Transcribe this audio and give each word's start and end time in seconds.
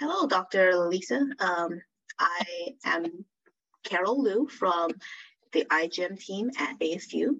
Hello, 0.00 0.26
Dr. 0.26 0.88
Lisa. 0.88 1.26
Um, 1.40 1.82
I 2.18 2.74
am 2.86 3.26
Carol 3.84 4.22
Liu 4.22 4.48
from 4.48 4.92
the 5.52 5.66
iGEM 5.70 6.18
team 6.18 6.50
at 6.58 6.78
ASU. 6.78 7.38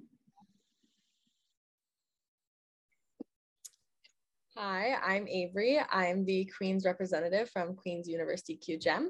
Hi, 4.58 4.92
I'm 5.02 5.26
Avery. 5.26 5.80
I'm 5.90 6.26
the 6.26 6.50
Queen's 6.54 6.84
representative 6.84 7.48
from 7.48 7.76
Queen's 7.76 8.06
University 8.06 8.58
QGEM. 8.62 9.06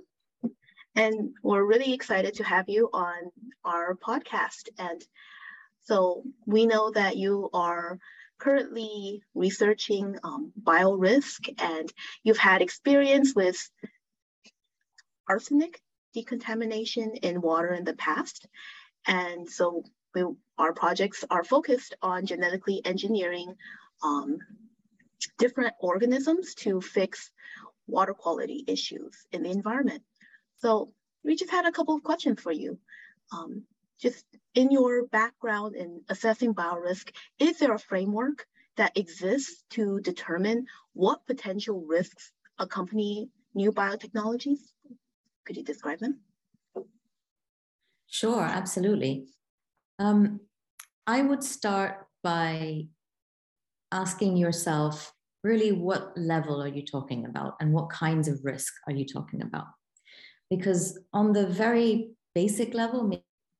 And 0.95 1.31
we're 1.43 1.65
really 1.65 1.93
excited 1.93 2.35
to 2.35 2.45
have 2.45 2.69
you 2.69 2.89
on 2.93 3.33
our 3.65 3.97
podcast. 3.97 4.69
And 4.79 5.05
so 5.83 6.23
we 6.47 6.67
know 6.67 6.93
that 6.93 7.17
you 7.17 7.51
are 7.53 7.99
currently 8.41 9.23
researching 9.35 10.17
um, 10.25 10.53
biorisk 10.61 11.55
and 11.59 11.93
you've 12.25 12.39
had 12.39 12.63
experience 12.63 13.35
with 13.35 13.57
arsenic 15.29 15.81
decontamination 16.15 17.13
in 17.23 17.41
water 17.41 17.73
in 17.73 17.85
the 17.85 17.95
past. 17.95 18.49
And 19.07 19.49
so 19.49 19.85
we, 20.15 20.25
our 20.59 20.73
projects 20.73 21.25
are 21.31 21.45
focused 21.45 21.95
on 22.03 22.27
genetically 22.27 22.81
engineering 22.85 23.55
um, 24.03 24.39
different 25.39 25.75
organisms 25.81 26.55
to 26.55 26.81
fix 26.81 27.31
water 27.87 28.15
quality 28.15 28.65
issues 28.67 29.27
in 29.33 29.43
the 29.43 29.51
environment. 29.51 30.03
So 30.59 30.93
we 31.25 31.37
just 31.37 31.51
had 31.51 31.67
a 31.67 31.73
couple 31.73 31.95
of 31.95 32.03
questions 32.03 32.41
for 32.41 32.53
you. 32.53 32.79
Um, 33.33 33.65
just 34.01 34.25
in 34.55 34.71
your 34.71 35.07
background 35.07 35.77
in 35.77 36.01
assessing 36.09 36.55
biorisk, 36.55 37.11
is 37.39 37.59
there 37.59 37.75
a 37.75 37.79
framework 37.79 38.47
that 38.77 38.97
exists 38.97 39.65
to 39.71 40.01
determine 40.01 40.67
what 40.95 41.27
potential 41.27 41.85
risks 41.87 42.33
accompany 42.59 43.29
new 43.55 43.73
biotechnologies? 43.73 44.59
Could 45.45 45.57
you 45.57 45.65
describe 45.65 45.99
them? 45.99 46.21
Sure, 48.09 48.43
absolutely. 48.43 49.27
Um, 49.99 50.41
I 51.07 51.23
would 51.23 51.45
start 51.45 52.07
by 52.23 52.87
asking 53.93 54.37
yourself 54.37 55.13
really 55.43 55.73
what 55.73 56.17
level 56.17 56.63
are 56.63 56.69
you 56.69 56.85
talking 56.85 57.25
about 57.25 57.55
and 57.61 57.73
what 57.73 57.91
kinds 57.91 58.29
of 58.29 58.41
risk 58.43 58.73
are 58.87 58.93
you 58.93 59.07
talking 59.07 59.43
about? 59.43 59.67
Because 60.51 60.99
on 61.13 61.33
the 61.33 61.47
very 61.47 62.11
basic 62.35 62.75
level, 62.75 63.05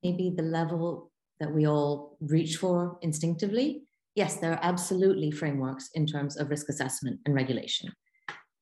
maybe 0.03 0.33
the 0.35 0.43
level 0.43 1.11
that 1.39 1.53
we 1.53 1.67
all 1.67 2.17
reach 2.21 2.57
for 2.57 2.99
instinctively, 3.03 3.83
yes, 4.15 4.37
there 4.37 4.53
are 4.53 4.61
absolutely 4.63 5.31
frameworks 5.31 5.91
in 5.95 6.07
terms 6.07 6.37
of 6.37 6.51
risk 6.51 6.69
assessment 6.69 7.21
and 7.25 7.35
regulation. 7.35 7.93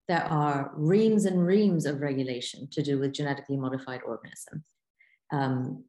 There 0.06 0.24
are 0.24 0.70
reams 0.74 1.26
and 1.26 1.44
reams 1.44 1.84
of 1.84 2.00
regulation 2.00 2.68
to 2.72 2.82
do 2.82 2.98
with 2.98 3.12
genetically 3.12 3.56
modified 3.56 4.00
organisms 4.06 4.64
um, 5.32 5.84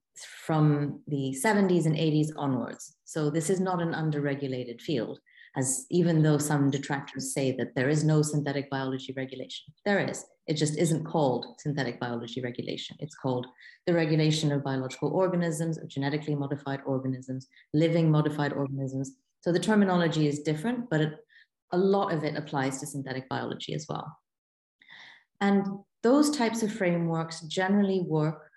from 0.46 1.02
the 1.08 1.36
70s 1.44 1.86
and 1.86 1.96
80s 1.96 2.30
onwards. 2.36 2.96
So 3.06 3.30
this 3.30 3.50
is 3.50 3.60
not 3.60 3.82
an 3.82 3.94
underregulated 3.94 4.82
field, 4.82 5.20
as 5.58 5.86
even 5.90 6.22
though 6.22 6.38
some 6.38 6.70
detractors 6.70 7.34
say 7.34 7.52
that 7.54 7.74
there 7.76 7.90
is 7.90 8.04
no 8.04 8.22
synthetic 8.22 8.70
biology 8.70 9.14
regulation, 9.16 9.74
there 9.86 10.00
is. 10.00 10.26
It 10.48 10.54
just 10.54 10.78
isn't 10.78 11.06
called 11.06 11.46
synthetic 11.60 12.00
biology 12.00 12.42
regulation. 12.42 12.96
It's 13.00 13.16
called 13.16 13.46
the 13.86 13.94
regulation 13.94 14.52
of 14.52 14.64
biological 14.64 15.10
organisms, 15.10 15.78
of 15.78 15.88
genetically 15.88 16.36
modified 16.36 16.82
organisms, 16.86 17.48
living 17.74 18.10
modified 18.10 18.54
organisms. 18.54 19.14
So 19.42 19.52
the 19.52 19.60
terminology 19.60 20.28
is 20.28 20.40
different, 20.40 20.90
but 20.90 21.02
it, 21.02 21.14
a 21.72 21.78
lot 21.78 22.14
of 22.14 22.24
it 22.24 22.36
applies 22.36 22.80
to 22.80 22.88
synthetic 22.88 23.30
biology 23.30 23.74
as 23.74 23.86
well. 23.88 24.18
And 25.42 25.66
those 26.04 26.30
types 26.30 26.64
of 26.64 26.72
frameworks 26.72 27.42
generally 27.42 28.02
work 28.02 28.50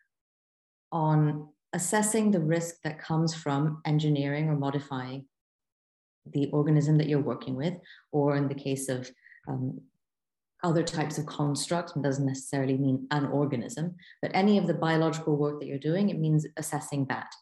on 0.91 1.49
assessing 1.73 2.31
the 2.31 2.41
risk 2.41 2.77
that 2.85 2.99
comes 2.99 3.35
from 3.35 3.81
engineering 3.85 4.49
or 4.49 4.57
modifying 4.57 5.27
the 6.31 6.49
organism 6.53 6.99
that 6.99 7.09
you're 7.09 7.21
working 7.21 7.57
with, 7.57 7.75
or 8.13 8.37
in 8.37 8.49
the 8.49 8.55
case 8.55 8.89
of 8.89 9.11
um, 9.49 9.81
other 10.63 10.83
types 10.83 11.19
of 11.19 11.27
constructs, 11.27 11.97
it 11.97 12.03
doesn't 12.03 12.27
necessarily 12.27 12.79
mean 12.79 13.07
an 13.11 13.27
organism, 13.27 13.95
but 14.21 14.31
any 14.35 14.59
of 14.59 14.67
the 14.67 14.75
biological 14.75 15.37
work 15.37 15.59
that 15.61 15.67
you're 15.67 15.79
doing, 15.79 16.11
it 16.11 16.19
means 16.19 16.47
assessing 16.57 17.05
that. 17.07 17.33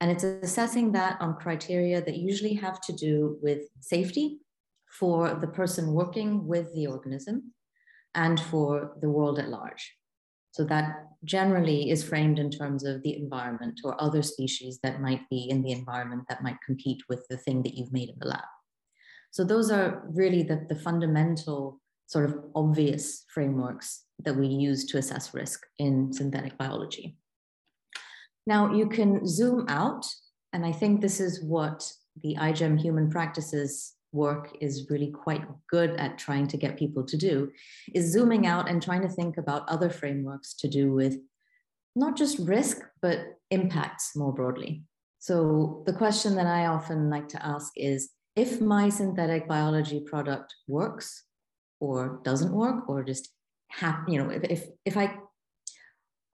And 0.00 0.10
it's 0.10 0.24
assessing 0.24 0.92
that 0.92 1.16
on 1.20 1.36
criteria 1.36 2.02
that 2.02 2.16
usually 2.16 2.54
have 2.54 2.80
to 2.82 2.92
do 2.92 3.38
with 3.40 3.62
safety 3.80 4.40
for 4.98 5.34
the 5.40 5.46
person 5.46 5.92
working 5.92 6.46
with 6.46 6.74
the 6.74 6.86
organism 6.86 7.52
and 8.14 8.38
for 8.38 8.96
the 9.00 9.08
world 9.08 9.38
at 9.38 9.48
large. 9.48 9.94
So 10.56 10.64
that 10.64 11.08
generally 11.22 11.90
is 11.90 12.02
framed 12.02 12.38
in 12.38 12.50
terms 12.50 12.82
of 12.82 13.02
the 13.02 13.14
environment 13.14 13.80
or 13.84 14.02
other 14.02 14.22
species 14.22 14.78
that 14.82 15.02
might 15.02 15.20
be 15.28 15.50
in 15.50 15.60
the 15.60 15.72
environment 15.72 16.22
that 16.30 16.42
might 16.42 16.56
compete 16.64 17.02
with 17.10 17.26
the 17.28 17.36
thing 17.36 17.62
that 17.62 17.74
you've 17.74 17.92
made 17.92 18.08
in 18.08 18.14
the 18.18 18.28
lab. 18.28 18.48
So 19.32 19.44
those 19.44 19.70
are 19.70 20.02
really 20.08 20.42
the, 20.42 20.64
the 20.66 20.74
fundamental 20.74 21.78
sort 22.06 22.24
of 22.24 22.38
obvious 22.54 23.26
frameworks 23.34 24.04
that 24.24 24.34
we 24.34 24.46
use 24.46 24.86
to 24.86 24.96
assess 24.96 25.34
risk 25.34 25.60
in 25.78 26.10
synthetic 26.10 26.56
biology. 26.56 27.18
Now 28.46 28.72
you 28.72 28.88
can 28.88 29.26
zoom 29.26 29.66
out, 29.68 30.06
and 30.54 30.64
I 30.64 30.72
think 30.72 31.02
this 31.02 31.20
is 31.20 31.44
what 31.44 31.86
the 32.22 32.34
iGEM 32.36 32.80
human 32.80 33.10
practices 33.10 33.92
work 34.12 34.56
is 34.60 34.86
really 34.90 35.10
quite 35.10 35.44
good 35.70 35.90
at 35.90 36.18
trying 36.18 36.46
to 36.48 36.56
get 36.56 36.78
people 36.78 37.04
to 37.04 37.16
do 37.16 37.50
is 37.94 38.12
zooming 38.12 38.46
out 38.46 38.68
and 38.68 38.82
trying 38.82 39.02
to 39.02 39.08
think 39.08 39.36
about 39.36 39.68
other 39.68 39.90
frameworks 39.90 40.54
to 40.54 40.68
do 40.68 40.92
with 40.92 41.18
not 41.94 42.16
just 42.16 42.38
risk 42.40 42.78
but 43.02 43.18
impacts 43.50 44.16
more 44.16 44.32
broadly. 44.32 44.84
So 45.18 45.82
the 45.86 45.92
question 45.92 46.34
that 46.36 46.46
i 46.46 46.66
often 46.66 47.10
like 47.10 47.28
to 47.28 47.44
ask 47.44 47.72
is 47.76 48.10
if 48.36 48.60
my 48.60 48.88
synthetic 48.88 49.48
biology 49.48 50.00
product 50.00 50.54
works 50.68 51.24
or 51.80 52.20
doesn't 52.22 52.52
work 52.52 52.88
or 52.88 53.02
just 53.02 53.32
have 53.68 53.96
you 54.06 54.22
know 54.22 54.30
if, 54.30 54.44
if 54.44 54.64
if 54.84 54.96
i 54.96 55.18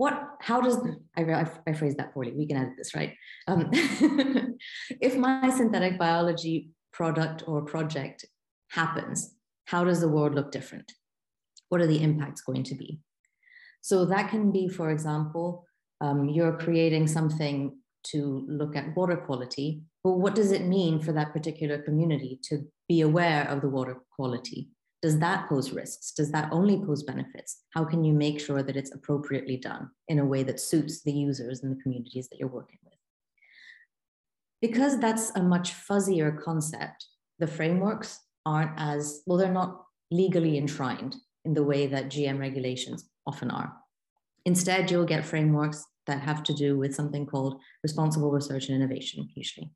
what 0.03 0.31
how 0.41 0.61
does 0.61 0.79
I, 1.17 1.23
I, 1.23 1.47
I 1.67 1.73
phrase 1.75 1.95
that 1.97 2.13
poorly. 2.13 2.33
We 2.33 2.47
can 2.47 2.57
edit 2.57 2.75
this 2.77 2.95
right? 2.95 3.15
Um, 3.47 3.69
if 5.01 5.17
my 5.17 5.49
synthetic 5.51 5.97
biology 5.97 6.71
product 6.93 7.45
or 7.47 7.63
project 7.63 8.25
happens, 8.69 9.35
how 9.67 9.85
does 9.85 10.01
the 10.01 10.09
world 10.09 10.35
look 10.35 10.51
different? 10.51 10.93
What 11.69 11.81
are 11.81 11.87
the 11.87 12.03
impacts 12.03 12.43
going 12.43 12.65
to 12.65 12.75
be? 12.75 13.01
So 13.81 14.05
that 14.07 14.31
can 14.31 14.53
be, 14.53 14.69
for 14.69 14.91
example, 14.91 15.67
um, 16.01 16.29
you're 16.29 16.57
creating 16.57 17.07
something 17.07 17.77
to 18.05 18.45
look 18.49 18.77
at 18.77 18.95
water 18.97 19.17
quality. 19.17 19.83
But 20.05 20.15
what 20.15 20.35
does 20.35 20.53
it 20.53 20.67
mean 20.67 21.01
for 21.01 21.13
that 21.13 21.33
particular 21.33 21.79
community 21.79 22.41
to 22.45 22.67
be 22.89 23.01
aware 23.01 23.49
of 23.49 23.61
the 23.61 23.69
water 23.69 23.99
quality? 24.15 24.71
Does 25.01 25.19
that 25.19 25.49
pose 25.49 25.73
risks? 25.73 26.13
Does 26.13 26.31
that 26.33 26.53
only 26.53 26.79
pose 26.85 27.03
benefits? 27.03 27.63
How 27.71 27.85
can 27.85 28.05
you 28.05 28.13
make 28.13 28.41
sure 28.41 28.63
that 28.63 28.77
it's 28.77 28.95
appropriately 28.95 29.57
done 29.57 29.91
in 30.09 30.21
a 30.21 30.25
way 30.25 30.43
that 30.45 30.61
suits 30.61 31.03
the 31.03 31.13
users 31.13 31.63
and 31.63 31.77
the 31.77 31.83
communities 31.83 32.29
that 32.29 32.39
you're 32.39 32.49
working 32.49 32.79
with? 32.85 32.92
Because 34.63 34.99
that's 34.99 35.31
a 35.35 35.43
much 35.43 35.75
fuzzier 35.75 36.41
concept, 36.41 37.07
the 37.39 37.47
frameworks 37.47 38.21
aren't 38.47 38.73
as 38.79 39.23
well, 39.27 39.37
they're 39.37 39.53
not 39.53 39.83
legally 40.11 40.57
enshrined 40.57 41.17
in 41.45 41.53
the 41.53 41.65
way 41.65 41.87
that 41.89 42.09
GM 42.09 42.39
regulations 42.39 43.11
often 43.27 43.51
are. 43.51 43.73
Instead, 44.47 44.91
you'll 44.91 45.05
get 45.05 45.27
frameworks 45.27 45.85
that 46.07 46.21
have 46.21 46.43
to 46.45 46.55
do 46.55 46.79
with 46.79 46.95
something 46.95 47.27
called 47.27 47.61
responsible 47.83 48.31
research 48.31 48.69
and 48.69 48.77
innovation, 48.77 49.29
usually. 49.35 49.71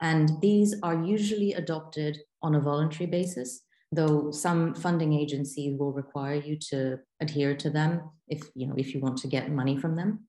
And 0.00 0.40
these 0.40 0.74
are 0.82 1.02
usually 1.02 1.54
adopted 1.54 2.18
on 2.42 2.54
a 2.54 2.60
voluntary 2.60 3.06
basis, 3.06 3.62
though 3.92 4.30
some 4.30 4.74
funding 4.74 5.14
agencies 5.14 5.78
will 5.78 5.92
require 5.92 6.34
you 6.34 6.58
to 6.70 6.98
adhere 7.20 7.54
to 7.56 7.70
them 7.70 8.10
if 8.28 8.42
you 8.54 8.66
know 8.66 8.74
if 8.76 8.92
you 8.92 9.00
want 9.00 9.16
to 9.18 9.28
get 9.28 9.50
money 9.50 9.78
from 9.78 9.96
them. 9.96 10.26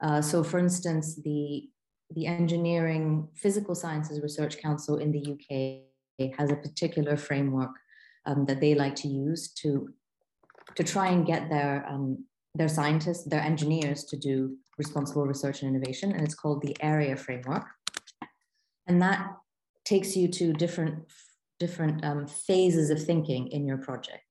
Uh, 0.00 0.22
so, 0.22 0.44
for 0.44 0.58
instance, 0.58 1.20
the 1.24 1.68
the 2.10 2.26
Engineering 2.26 3.28
Physical 3.34 3.74
Sciences 3.74 4.20
Research 4.22 4.58
Council 4.58 4.96
in 4.96 5.12
the 5.12 5.32
UK 5.32 6.32
has 6.38 6.50
a 6.50 6.56
particular 6.56 7.16
framework 7.16 7.70
um, 8.26 8.44
that 8.46 8.60
they 8.60 8.74
like 8.74 8.94
to 8.96 9.08
use 9.08 9.52
to, 9.54 9.90
to 10.74 10.82
try 10.82 11.08
and 11.08 11.26
get 11.26 11.48
their, 11.48 11.86
um, 11.88 12.24
their 12.54 12.68
scientists, 12.68 13.24
their 13.24 13.40
engineers 13.40 14.04
to 14.04 14.16
do 14.16 14.56
responsible 14.78 15.26
research 15.26 15.62
and 15.62 15.74
innovation. 15.74 16.12
And 16.12 16.22
it's 16.22 16.34
called 16.34 16.62
the 16.62 16.76
AREA 16.82 17.18
framework. 17.18 17.66
And 18.86 19.00
that 19.02 19.28
takes 19.84 20.16
you 20.16 20.28
to 20.28 20.52
different, 20.52 21.04
different 21.58 22.04
um, 22.04 22.26
phases 22.26 22.90
of 22.90 23.02
thinking 23.02 23.48
in 23.48 23.66
your 23.66 23.78
project. 23.78 24.24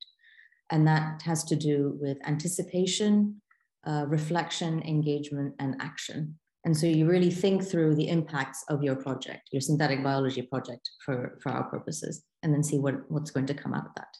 And 0.70 0.86
that 0.86 1.22
has 1.22 1.44
to 1.44 1.56
do 1.56 1.96
with 2.00 2.18
anticipation, 2.26 3.40
uh, 3.86 4.04
reflection, 4.06 4.82
engagement, 4.82 5.54
and 5.58 5.76
action. 5.80 6.38
And 6.64 6.76
so 6.76 6.86
you 6.86 7.06
really 7.06 7.30
think 7.30 7.64
through 7.64 7.94
the 7.94 8.08
impacts 8.08 8.64
of 8.68 8.82
your 8.82 8.96
project, 8.96 9.48
your 9.52 9.60
synthetic 9.60 10.02
biology 10.02 10.42
project 10.42 10.90
for, 11.04 11.38
for 11.42 11.52
our 11.52 11.64
purposes, 11.64 12.24
and 12.42 12.52
then 12.52 12.62
see 12.62 12.78
what, 12.78 13.10
what's 13.10 13.30
going 13.30 13.46
to 13.46 13.54
come 13.54 13.74
out 13.74 13.86
of 13.86 13.94
that. 13.96 14.16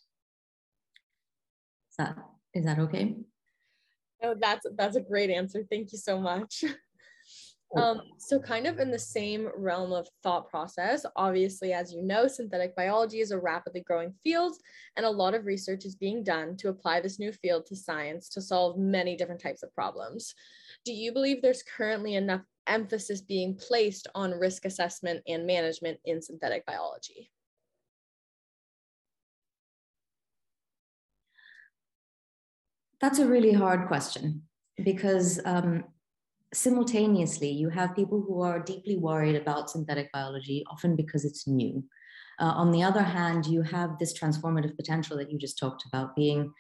Is 1.91 1.97
that 1.99 2.17
Is 2.55 2.65
that 2.65 2.79
okay? 2.79 3.17
Oh, 4.23 4.35
that's 4.41 4.67
that's 4.77 4.97
a 4.97 5.01
great 5.01 5.31
answer. 5.31 5.65
Thank 5.69 5.93
you 5.93 5.99
so 5.99 6.21
much. 6.21 6.65
Um, 7.77 8.01
so 8.17 8.41
kind 8.41 8.67
of 8.67 8.79
in 8.79 8.91
the 8.91 8.99
same 8.99 9.51
realm 9.55 9.93
of 9.93 10.09
thought 10.23 10.49
process, 10.49 11.05
obviously, 11.17 11.75
as 11.75 11.93
you 11.93 12.03
know, 12.03 12.27
synthetic 12.27 12.75
biology 12.75 13.21
is 13.21 13.31
a 13.31 13.39
rapidly 13.39 13.83
growing 13.83 14.15
field 14.25 14.57
and 14.97 15.05
a 15.05 15.11
lot 15.11 15.35
of 15.35 15.45
research 15.45 15.85
is 15.85 15.95
being 15.95 16.25
done 16.25 16.57
to 16.59 16.71
apply 16.71 17.01
this 17.01 17.19
new 17.19 17.31
field 17.31 17.67
to 17.67 17.77
science 17.77 18.31
to 18.31 18.41
solve 18.41 18.79
many 18.79 19.17
different 19.17 19.41
types 19.41 19.63
of 19.63 19.75
problems. 19.75 20.35
Do 20.89 20.95
you 20.95 21.13
believe 21.13 21.43
there's 21.43 21.63
currently 21.63 22.15
enough 22.15 22.41
emphasis 22.67 23.21
being 23.21 23.59
placed 23.59 24.07
on 24.15 24.31
risk 24.31 24.65
assessment 24.65 25.23
and 25.29 25.47
management 25.47 25.99
in 26.07 26.23
synthetic 26.23 26.65
biology? 26.65 27.31
That's 33.03 33.19
a 33.19 33.27
really 33.27 33.53
hard 33.53 33.87
question 33.87 34.45
because 34.83 35.39
um, 35.45 35.85
simultaneously, 36.55 37.51
you 37.51 37.69
have 37.69 37.95
people 37.95 38.25
who 38.27 38.41
are 38.41 38.59
deeply 38.59 38.97
worried 38.97 39.37
about 39.37 39.69
synthetic 39.69 40.11
biology, 40.11 40.65
often 40.71 40.97
because 40.97 41.27
it's 41.27 41.47
new. 41.47 41.85
Uh, 42.41 42.55
on 42.57 42.73
the 42.73 42.83
other 42.83 43.03
hand, 43.03 43.45
you 43.45 43.61
have 43.61 43.99
this 43.99 44.19
transformative 44.19 44.75
potential 44.75 45.19
that 45.19 45.31
you 45.31 45.37
just 45.37 45.59
talked 45.59 45.85
about 45.85 46.17
being 46.17 46.51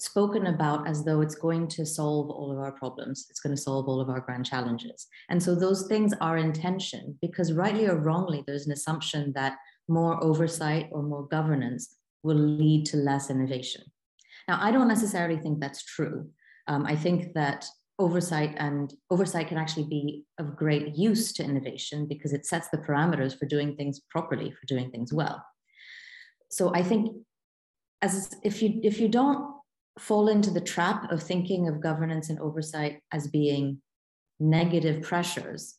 spoken 0.00 0.46
about 0.46 0.88
as 0.88 1.04
though 1.04 1.20
it's 1.20 1.34
going 1.34 1.68
to 1.68 1.86
solve 1.86 2.28
all 2.30 2.50
of 2.50 2.58
our 2.58 2.72
problems, 2.72 3.26
it's 3.30 3.40
going 3.40 3.54
to 3.54 3.60
solve 3.60 3.88
all 3.88 4.00
of 4.00 4.08
our 4.08 4.20
grand 4.20 4.44
challenges. 4.44 5.06
And 5.28 5.42
so 5.42 5.54
those 5.54 5.86
things 5.86 6.12
are 6.20 6.36
in 6.36 6.52
tension 6.52 7.16
because, 7.20 7.52
rightly 7.52 7.86
or 7.86 7.96
wrongly, 7.96 8.42
there's 8.46 8.66
an 8.66 8.72
assumption 8.72 9.32
that 9.34 9.56
more 9.88 10.22
oversight 10.22 10.88
or 10.90 11.02
more 11.02 11.26
governance 11.28 11.96
will 12.22 12.36
lead 12.36 12.86
to 12.86 12.96
less 12.96 13.30
innovation. 13.30 13.82
Now, 14.48 14.58
I 14.60 14.70
don't 14.70 14.88
necessarily 14.88 15.38
think 15.38 15.60
that's 15.60 15.84
true. 15.84 16.28
Um, 16.66 16.86
I 16.86 16.96
think 16.96 17.34
that 17.34 17.66
oversight 17.98 18.54
and 18.56 18.92
oversight 19.10 19.48
can 19.48 19.58
actually 19.58 19.86
be 19.86 20.24
of 20.38 20.56
great 20.56 20.96
use 20.96 21.32
to 21.34 21.44
innovation 21.44 22.06
because 22.08 22.32
it 22.32 22.44
sets 22.44 22.68
the 22.70 22.78
parameters 22.78 23.38
for 23.38 23.46
doing 23.46 23.76
things 23.76 24.00
properly, 24.10 24.50
for 24.50 24.66
doing 24.66 24.90
things 24.90 25.12
well. 25.12 25.44
So 26.50 26.74
I 26.74 26.82
think 26.82 27.16
as 28.02 28.34
if 28.42 28.62
you 28.62 28.80
if 28.82 29.00
you 29.00 29.08
don't 29.08 29.54
fall 29.98 30.28
into 30.28 30.50
the 30.50 30.60
trap 30.60 31.10
of 31.10 31.22
thinking 31.22 31.68
of 31.68 31.80
governance 31.80 32.30
and 32.30 32.40
oversight 32.40 33.00
as 33.12 33.28
being 33.28 33.80
negative 34.40 35.02
pressures, 35.02 35.76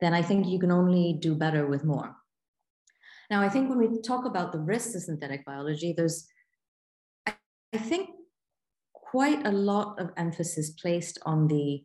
then 0.00 0.14
I 0.14 0.22
think 0.22 0.46
you 0.46 0.58
can 0.58 0.72
only 0.72 1.16
do 1.20 1.34
better 1.34 1.66
with 1.66 1.84
more. 1.84 2.16
Now, 3.30 3.40
I 3.40 3.48
think 3.48 3.70
when 3.70 3.78
we 3.78 4.02
talk 4.02 4.26
about 4.26 4.52
the 4.52 4.58
risks 4.58 4.94
of 4.94 5.02
synthetic 5.02 5.44
biology, 5.44 5.94
there's, 5.96 6.26
I, 7.26 7.34
think, 7.78 8.10
quite 8.92 9.46
a 9.46 9.52
lot 9.52 9.98
of 9.98 10.10
emphasis 10.16 10.70
placed 10.70 11.18
on 11.24 11.46
the, 11.46 11.84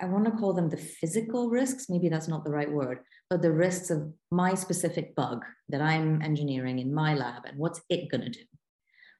I 0.00 0.06
want 0.06 0.24
to 0.24 0.32
call 0.32 0.54
them 0.54 0.70
the 0.70 0.76
physical 0.76 1.50
risks, 1.50 1.86
maybe 1.88 2.08
that's 2.08 2.26
not 2.26 2.44
the 2.44 2.50
right 2.50 2.70
word, 2.70 3.00
but 3.30 3.42
the 3.42 3.52
risks 3.52 3.90
of 3.90 4.12
my 4.30 4.54
specific 4.54 5.14
bug 5.14 5.44
that 5.68 5.82
I'm 5.82 6.22
engineering 6.22 6.78
in 6.78 6.92
my 6.92 7.14
lab 7.14 7.44
and 7.44 7.58
what's 7.58 7.82
it 7.90 8.10
going 8.10 8.22
to 8.22 8.30
do, 8.30 8.44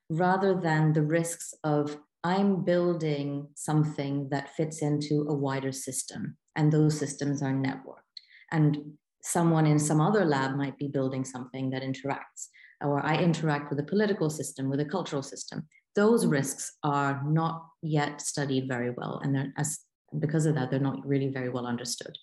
rather 0.08 0.54
than 0.54 0.92
the 0.92 1.02
risks 1.02 1.54
of 1.64 1.98
I'm 2.24 2.64
building 2.64 3.48
something 3.54 4.28
that 4.30 4.54
fits 4.56 4.82
into 4.82 5.26
a 5.28 5.34
wider 5.34 5.72
system, 5.72 6.36
and 6.56 6.72
those 6.72 6.98
systems 6.98 7.42
are 7.42 7.52
networked. 7.52 8.02
And 8.50 8.78
someone 9.22 9.66
in 9.66 9.78
some 9.78 10.00
other 10.00 10.24
lab 10.24 10.56
might 10.56 10.78
be 10.78 10.88
building 10.88 11.24
something 11.24 11.70
that 11.70 11.82
interacts, 11.82 12.48
or 12.80 13.04
I 13.04 13.18
interact 13.18 13.70
with 13.70 13.78
a 13.78 13.84
political 13.84 14.30
system, 14.30 14.68
with 14.68 14.80
a 14.80 14.84
cultural 14.84 15.22
system 15.22 15.68
those 15.98 16.26
risks 16.26 16.76
are 16.84 17.20
not 17.26 17.66
yet 17.82 18.20
studied 18.20 18.68
very 18.68 18.90
well. 18.90 19.20
And 19.24 19.52
as, 19.56 19.80
because 20.20 20.46
of 20.46 20.54
that, 20.54 20.70
they're 20.70 20.78
not 20.78 21.04
really 21.04 21.26
very 21.26 21.48
well 21.48 21.66
understood. 21.66 22.16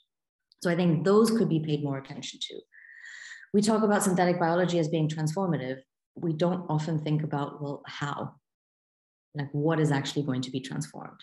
So 0.64 0.70
I 0.70 0.78
think 0.78 1.04
those 1.04 1.30
could 1.30 1.50
be 1.50 1.60
paid 1.60 1.84
more 1.84 1.98
attention 1.98 2.40
to. 2.42 2.56
We 3.54 3.62
talk 3.62 3.84
about 3.84 4.02
synthetic 4.02 4.40
biology 4.40 4.80
as 4.80 4.88
being 4.88 5.10
transformative. 5.10 5.80
We 6.16 6.34
don't 6.34 6.66
often 6.70 7.00
think 7.00 7.24
about, 7.24 7.62
well, 7.62 7.84
how? 7.86 8.36
Like, 9.34 9.50
what 9.52 9.80
is 9.80 9.92
actually 9.92 10.24
going 10.24 10.42
to 10.44 10.52
be 10.52 10.62
transformed? 10.62 11.20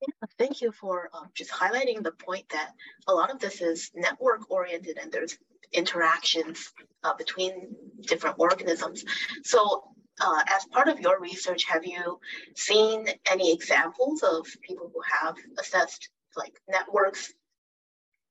Yeah, 0.00 0.28
thank 0.38 0.60
you 0.60 0.70
for 0.70 1.10
um, 1.12 1.28
just 1.34 1.50
highlighting 1.50 2.04
the 2.04 2.12
point 2.12 2.48
that 2.50 2.72
a 3.08 3.12
lot 3.12 3.30
of 3.30 3.40
this 3.40 3.60
is 3.60 3.90
network 3.94 4.48
oriented 4.48 4.96
and 4.98 5.10
there's 5.10 5.36
interactions 5.72 6.72
uh, 7.02 7.14
between 7.14 7.74
different 8.02 8.36
organisms. 8.38 9.04
So 9.42 9.82
uh, 10.20 10.42
as 10.54 10.64
part 10.66 10.88
of 10.88 11.00
your 11.00 11.20
research, 11.20 11.64
have 11.64 11.84
you 11.84 12.20
seen 12.54 13.06
any 13.30 13.52
examples 13.52 14.22
of 14.22 14.46
people 14.62 14.90
who 14.92 15.00
have 15.20 15.36
assessed 15.58 16.10
like 16.36 16.60
networks 16.68 17.32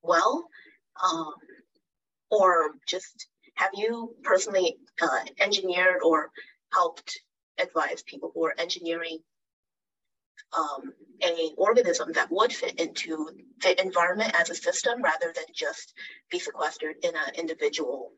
well? 0.01 0.47
Um, 1.03 1.33
or 2.29 2.75
just 2.87 3.27
have 3.55 3.71
you 3.73 4.15
personally 4.23 4.77
uh, 5.01 5.19
engineered 5.39 6.01
or 6.03 6.31
helped 6.71 7.19
advise 7.59 8.03
people 8.03 8.31
who 8.33 8.45
are 8.45 8.53
engineering 8.57 9.19
um, 10.57 10.93
a 11.23 11.51
organism 11.57 12.11
that 12.13 12.31
would 12.31 12.53
fit 12.53 12.79
into 12.79 13.29
the 13.61 13.81
environment 13.81 14.33
as 14.39 14.49
a 14.49 14.55
system 14.55 15.01
rather 15.01 15.33
than 15.33 15.45
just 15.53 15.93
be 16.29 16.39
sequestered 16.39 16.95
in 17.03 17.11
an 17.15 17.35
individual 17.35 18.11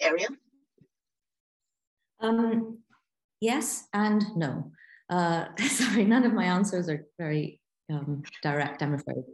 area? 0.00 0.28
Um, 2.20 2.78
yes 3.40 3.86
and 3.92 4.24
no. 4.36 4.72
Uh, 5.10 5.46
sorry, 5.68 6.04
none 6.04 6.24
of 6.24 6.32
my 6.32 6.44
answers 6.44 6.88
are 6.88 7.06
very 7.18 7.60
um, 7.90 8.22
direct, 8.42 8.82
I'm 8.82 8.94
afraid. 8.94 9.24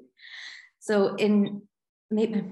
So 0.81 1.15
in 1.15 1.63
maybe, 2.11 2.45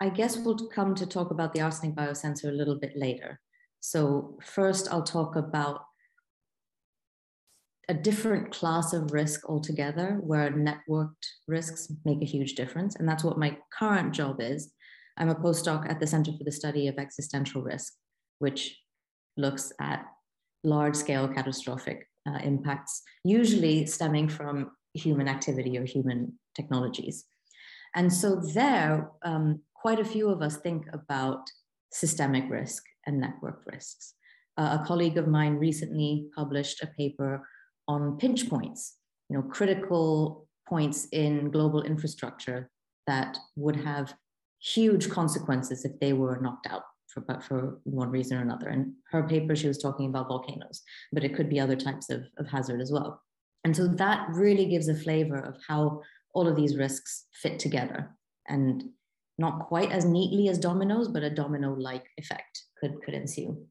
I 0.00 0.08
guess 0.08 0.36
we'll 0.36 0.68
come 0.68 0.94
to 0.94 1.06
talk 1.06 1.30
about 1.30 1.52
the 1.52 1.60
arsenic 1.60 1.96
biosensor 1.96 2.48
a 2.48 2.52
little 2.52 2.78
bit 2.78 2.92
later. 2.96 3.40
So 3.80 4.38
first 4.42 4.88
I'll 4.90 5.02
talk 5.02 5.36
about 5.36 5.82
a 7.88 7.94
different 7.94 8.52
class 8.52 8.92
of 8.92 9.12
risk 9.12 9.48
altogether 9.48 10.18
where 10.20 10.52
networked 10.52 11.26
risks 11.46 11.90
make 12.04 12.20
a 12.22 12.26
huge 12.26 12.54
difference. 12.54 12.96
And 12.96 13.08
that's 13.08 13.24
what 13.24 13.38
my 13.38 13.56
current 13.76 14.12
job 14.12 14.40
is. 14.40 14.72
I'm 15.16 15.30
a 15.30 15.34
postdoc 15.34 15.90
at 15.90 15.98
the 15.98 16.06
Center 16.06 16.32
for 16.32 16.44
the 16.44 16.52
Study 16.52 16.86
of 16.86 16.98
Existential 16.98 17.62
Risk, 17.62 17.94
which 18.38 18.78
looks 19.36 19.72
at 19.80 20.04
large 20.64 20.94
scale 20.94 21.28
catastrophic 21.28 22.08
uh, 22.28 22.38
impacts, 22.44 23.02
usually 23.24 23.86
stemming 23.86 24.28
from 24.28 24.70
human 24.94 25.26
activity 25.26 25.78
or 25.78 25.84
human 25.84 26.38
technologies. 26.54 27.24
And 27.94 28.12
so, 28.12 28.36
there, 28.36 29.10
um, 29.22 29.62
quite 29.80 30.00
a 30.00 30.04
few 30.04 30.28
of 30.28 30.42
us 30.42 30.56
think 30.56 30.86
about 30.92 31.48
systemic 31.92 32.50
risk 32.50 32.84
and 33.06 33.20
network 33.20 33.62
risks. 33.66 34.14
Uh, 34.56 34.78
a 34.80 34.86
colleague 34.86 35.16
of 35.16 35.28
mine 35.28 35.54
recently 35.54 36.28
published 36.34 36.82
a 36.82 36.88
paper 36.98 37.46
on 37.86 38.18
pinch 38.18 38.48
points, 38.50 38.96
you 39.28 39.36
know, 39.36 39.42
critical 39.42 40.46
points 40.68 41.06
in 41.12 41.50
global 41.50 41.82
infrastructure 41.82 42.70
that 43.06 43.38
would 43.56 43.76
have 43.76 44.12
huge 44.60 45.08
consequences 45.08 45.84
if 45.84 45.98
they 46.00 46.12
were 46.12 46.40
knocked 46.42 46.66
out 46.66 46.82
for, 47.06 47.22
for 47.40 47.80
one 47.84 48.10
reason 48.10 48.36
or 48.36 48.42
another. 48.42 48.68
And 48.68 48.92
her 49.10 49.22
paper, 49.22 49.54
she 49.54 49.68
was 49.68 49.78
talking 49.78 50.08
about 50.08 50.28
volcanoes, 50.28 50.82
but 51.12 51.24
it 51.24 51.34
could 51.34 51.48
be 51.48 51.60
other 51.60 51.76
types 51.76 52.10
of, 52.10 52.24
of 52.38 52.48
hazard 52.48 52.80
as 52.80 52.92
well. 52.92 53.22
And 53.64 53.74
so 53.74 53.86
that 53.86 54.26
really 54.30 54.66
gives 54.66 54.88
a 54.88 54.94
flavor 54.94 55.38
of 55.38 55.56
how 55.66 56.02
all 56.34 56.46
of 56.46 56.56
these 56.56 56.76
risks 56.76 57.26
fit 57.32 57.58
together 57.58 58.14
and 58.48 58.84
not 59.38 59.68
quite 59.68 59.92
as 59.92 60.04
neatly 60.04 60.48
as 60.48 60.58
dominoes, 60.58 61.08
but 61.08 61.22
a 61.22 61.30
domino-like 61.30 62.06
effect 62.16 62.64
could, 62.80 63.00
could 63.02 63.14
ensue. 63.14 63.66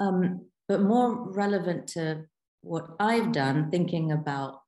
Um, 0.00 0.46
but 0.68 0.82
more 0.82 1.30
relevant 1.30 1.86
to 1.88 2.24
what 2.62 2.88
I've 2.98 3.32
done, 3.32 3.70
thinking 3.70 4.12
about 4.12 4.60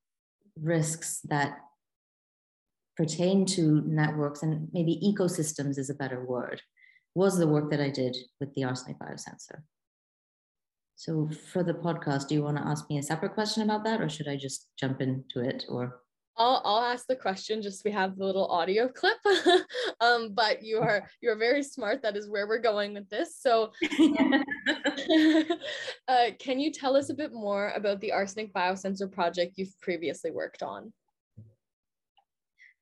risks 0.59 1.19
that 1.25 1.57
pertain 2.97 3.45
to 3.45 3.81
networks 3.85 4.43
and 4.43 4.69
maybe 4.73 5.01
ecosystems 5.03 5.77
is 5.77 5.89
a 5.89 5.95
better 5.95 6.23
word, 6.25 6.61
was 7.15 7.37
the 7.37 7.47
work 7.47 7.69
that 7.71 7.81
I 7.81 7.89
did 7.89 8.15
with 8.39 8.53
the 8.53 8.63
arsenic 8.63 8.99
biosensor. 8.99 9.63
So 10.95 11.29
for 11.51 11.63
the 11.63 11.73
podcast, 11.73 12.27
do 12.27 12.35
you 12.35 12.43
want 12.43 12.57
to 12.57 12.67
ask 12.67 12.89
me 12.89 12.99
a 12.99 13.03
separate 13.03 13.33
question 13.33 13.63
about 13.63 13.83
that, 13.85 14.01
or 14.01 14.09
should 14.09 14.27
I 14.27 14.35
just 14.35 14.67
jump 14.79 15.01
into 15.01 15.39
it? 15.39 15.65
Or 15.67 16.00
I'll 16.37 16.61
I'll 16.63 16.83
ask 16.83 17.07
the 17.07 17.15
question 17.15 17.61
just 17.61 17.83
we 17.83 17.91
have 17.91 18.17
the 18.17 18.25
little 18.25 18.47
audio 18.47 18.87
clip. 18.87 19.17
um, 20.01 20.33
but 20.33 20.63
you 20.63 20.79
are 20.79 21.07
you're 21.21 21.37
very 21.37 21.63
smart. 21.63 22.01
That 22.01 22.15
is 22.15 22.29
where 22.29 22.47
we're 22.47 22.59
going 22.59 22.93
with 22.93 23.09
this. 23.09 23.37
So 23.39 23.71
um, 23.99 24.43
uh, 26.07 26.25
can 26.39 26.59
you 26.59 26.71
tell 26.71 26.95
us 26.95 27.09
a 27.09 27.13
bit 27.13 27.33
more 27.33 27.71
about 27.75 27.99
the 27.99 28.11
arsenic 28.11 28.53
biosensor 28.53 29.11
project 29.11 29.57
you've 29.57 29.79
previously 29.81 30.31
worked 30.31 30.63
on? 30.63 30.93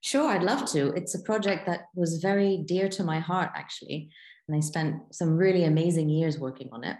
Sure, 0.01 0.29
I'd 0.29 0.43
love 0.43 0.69
to. 0.71 0.93
It's 0.93 1.15
a 1.15 1.21
project 1.23 1.65
that 1.65 1.87
was 1.93 2.19
very 2.21 2.57
dear 2.65 2.87
to 2.89 3.03
my 3.03 3.19
heart, 3.19 3.51
actually. 3.55 4.09
and 4.47 4.55
I 4.55 4.61
spent 4.61 5.13
some 5.13 5.35
really 5.35 5.65
amazing 5.65 6.09
years 6.09 6.39
working 6.39 6.69
on 6.71 6.83
it. 6.85 6.95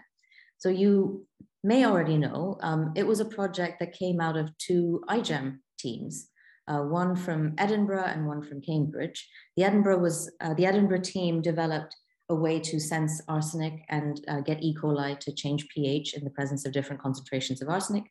So 0.58 0.68
you 0.68 1.26
may 1.64 1.86
already 1.86 2.18
know, 2.18 2.58
um, 2.60 2.92
it 2.94 3.06
was 3.06 3.20
a 3.20 3.24
project 3.24 3.80
that 3.80 3.94
came 3.94 4.20
out 4.20 4.36
of 4.36 4.56
two 4.58 5.02
iGEM 5.08 5.58
teams, 5.78 6.28
uh, 6.68 6.80
one 6.80 7.16
from 7.16 7.54
Edinburgh 7.58 8.04
and 8.06 8.26
one 8.26 8.42
from 8.42 8.60
Cambridge. 8.60 9.28
The 9.56 9.64
Edinburgh 9.64 9.98
was 9.98 10.30
uh, 10.40 10.54
the 10.54 10.66
Edinburgh 10.66 11.02
team 11.02 11.42
developed 11.42 11.94
a 12.28 12.34
way 12.34 12.60
to 12.60 12.78
sense 12.78 13.20
arsenic 13.28 13.84
and 13.88 14.24
uh, 14.28 14.40
get 14.40 14.62
E. 14.62 14.74
coli 14.74 15.18
to 15.18 15.32
change 15.32 15.68
pH 15.68 16.14
in 16.14 16.24
the 16.24 16.30
presence 16.30 16.64
of 16.64 16.72
different 16.72 17.02
concentrations 17.02 17.60
of 17.60 17.68
arsenic. 17.68 18.04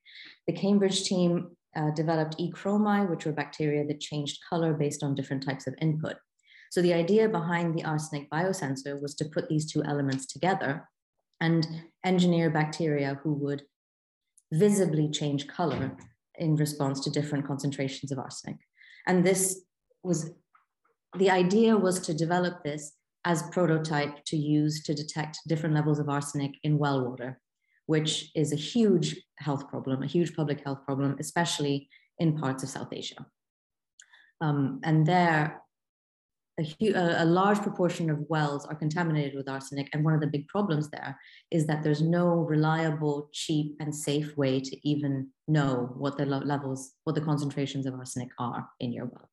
The 0.45 0.53
Cambridge 0.53 1.03
team 1.03 1.55
uh, 1.75 1.91
developed 1.91 2.35
E. 2.37 2.51
chromi, 2.51 3.09
which 3.09 3.25
were 3.25 3.31
bacteria 3.31 3.85
that 3.85 4.01
changed 4.01 4.39
color 4.49 4.73
based 4.73 5.03
on 5.03 5.15
different 5.15 5.45
types 5.45 5.67
of 5.67 5.75
input. 5.81 6.17
So 6.71 6.81
the 6.81 6.93
idea 6.93 7.29
behind 7.29 7.73
the 7.73 7.85
arsenic 7.85 8.29
biosensor 8.29 9.01
was 9.01 9.15
to 9.15 9.25
put 9.25 9.47
these 9.47 9.71
two 9.71 9.83
elements 9.83 10.25
together 10.25 10.87
and 11.39 11.65
engineer 12.03 12.49
bacteria 12.49 13.19
who 13.23 13.33
would 13.33 13.63
visibly 14.51 15.09
change 15.09 15.47
color 15.47 15.95
in 16.39 16.55
response 16.55 16.99
to 17.01 17.09
different 17.09 17.45
concentrations 17.45 18.11
of 18.11 18.19
arsenic. 18.19 18.57
And 19.07 19.25
this 19.25 19.61
was, 20.03 20.31
the 21.17 21.29
idea 21.29 21.77
was 21.77 21.99
to 22.01 22.13
develop 22.13 22.63
this 22.63 22.93
as 23.25 23.43
prototype 23.51 24.23
to 24.25 24.37
use 24.37 24.83
to 24.83 24.93
detect 24.93 25.39
different 25.47 25.75
levels 25.75 25.99
of 25.99 26.09
arsenic 26.09 26.51
in 26.63 26.77
well 26.77 27.05
water, 27.09 27.39
which 27.85 28.31
is 28.35 28.53
a 28.53 28.55
huge 28.55 29.15
health 29.37 29.67
problem, 29.67 30.03
a 30.03 30.07
huge 30.07 30.35
public 30.35 30.63
health 30.63 30.79
problem, 30.85 31.15
especially 31.19 31.89
in 32.17 32.37
parts 32.37 32.63
of 32.63 32.69
South 32.69 32.91
Asia. 32.93 33.25
Um, 34.41 34.79
and 34.83 35.05
there, 35.05 35.61
a, 36.59 37.23
a, 37.23 37.25
large 37.25 37.59
proportion 37.59 38.09
of 38.09 38.25
wells 38.29 38.65
are 38.65 38.75
contaminated 38.75 39.35
with 39.35 39.49
arsenic. 39.49 39.89
And 39.93 40.03
one 40.03 40.13
of 40.13 40.21
the 40.21 40.27
big 40.27 40.47
problems 40.47 40.89
there 40.89 41.17
is 41.51 41.65
that 41.67 41.83
there's 41.83 42.01
no 42.01 42.27
reliable, 42.27 43.29
cheap, 43.31 43.75
and 43.79 43.93
safe 43.93 44.35
way 44.37 44.59
to 44.59 44.87
even 44.87 45.29
know 45.47 45.93
what 45.97 46.17
the 46.17 46.25
levels, 46.25 46.93
what 47.03 47.15
the 47.15 47.21
concentrations 47.21 47.85
of 47.85 47.95
arsenic 47.95 48.29
are 48.39 48.67
in 48.79 48.93
your 48.93 49.05
well. 49.05 49.29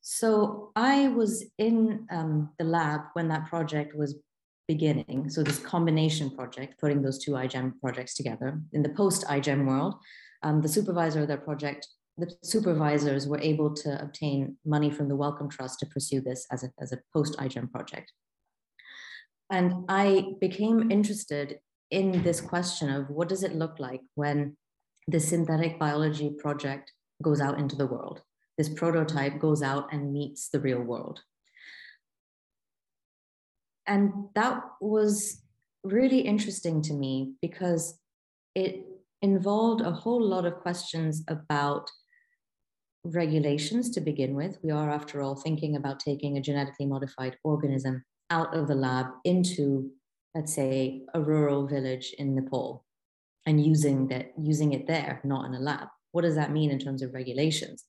So 0.00 0.72
I 0.74 1.08
was 1.08 1.44
in 1.58 2.06
um, 2.10 2.50
the 2.58 2.64
lab 2.64 3.02
when 3.12 3.28
that 3.28 3.46
project 3.46 3.94
was 3.94 4.16
beginning. 4.66 5.30
So 5.30 5.42
this 5.42 5.58
combination 5.58 6.30
project, 6.30 6.80
putting 6.80 7.02
those 7.02 7.18
two 7.18 7.32
iGEM 7.32 7.80
projects 7.80 8.14
together. 8.14 8.60
In 8.72 8.82
the 8.82 8.88
post 8.88 9.24
iGEM 9.26 9.66
world, 9.66 9.94
um, 10.42 10.60
the 10.60 10.68
supervisor 10.68 11.22
of 11.22 11.28
that 11.28 11.44
project, 11.44 11.86
the 12.18 12.30
supervisors 12.42 13.26
were 13.26 13.40
able 13.40 13.72
to 13.74 14.00
obtain 14.02 14.56
money 14.64 14.90
from 14.90 15.08
the 15.08 15.16
Wellcome 15.16 15.48
Trust 15.48 15.80
to 15.80 15.86
pursue 15.86 16.20
this 16.20 16.46
as 16.50 16.62
a, 16.62 16.70
as 16.80 16.92
a 16.92 17.00
post 17.12 17.36
iGEM 17.38 17.70
project. 17.70 18.12
And 19.50 19.84
I 19.88 20.34
became 20.40 20.90
interested 20.90 21.58
in 21.90 22.22
this 22.22 22.40
question 22.40 22.90
of 22.90 23.10
what 23.10 23.28
does 23.28 23.42
it 23.42 23.54
look 23.54 23.78
like 23.78 24.00
when 24.14 24.56
the 25.08 25.20
synthetic 25.20 25.78
biology 25.78 26.30
project 26.38 26.92
goes 27.22 27.40
out 27.40 27.58
into 27.58 27.76
the 27.76 27.86
world? 27.86 28.22
this 28.58 28.68
prototype 28.68 29.38
goes 29.38 29.62
out 29.62 29.92
and 29.92 30.12
meets 30.12 30.48
the 30.48 30.60
real 30.60 30.80
world. 30.80 31.20
And 33.86 34.12
that 34.34 34.60
was 34.80 35.42
really 35.82 36.20
interesting 36.20 36.82
to 36.82 36.92
me 36.92 37.32
because 37.40 37.98
it 38.54 38.84
involved 39.20 39.80
a 39.80 39.90
whole 39.90 40.22
lot 40.22 40.44
of 40.44 40.56
questions 40.56 41.24
about 41.28 41.90
regulations 43.04 43.90
to 43.90 44.00
begin 44.00 44.34
with. 44.34 44.58
We 44.62 44.70
are, 44.70 44.90
after 44.90 45.22
all, 45.22 45.34
thinking 45.34 45.76
about 45.76 46.00
taking 46.00 46.36
a 46.36 46.40
genetically 46.40 46.86
modified 46.86 47.36
organism 47.44 48.04
out 48.30 48.54
of 48.56 48.68
the 48.68 48.74
lab 48.74 49.06
into, 49.24 49.90
let's 50.34 50.54
say, 50.54 51.02
a 51.14 51.20
rural 51.20 51.66
village 51.66 52.14
in 52.18 52.34
Nepal 52.34 52.84
and 53.46 53.64
using 53.64 54.08
that 54.08 54.32
using 54.40 54.72
it 54.72 54.86
there, 54.86 55.20
not 55.24 55.46
in 55.46 55.54
a 55.54 55.60
lab. 55.60 55.88
What 56.12 56.22
does 56.22 56.36
that 56.36 56.52
mean 56.52 56.70
in 56.70 56.78
terms 56.78 57.02
of 57.02 57.14
regulations? 57.14 57.84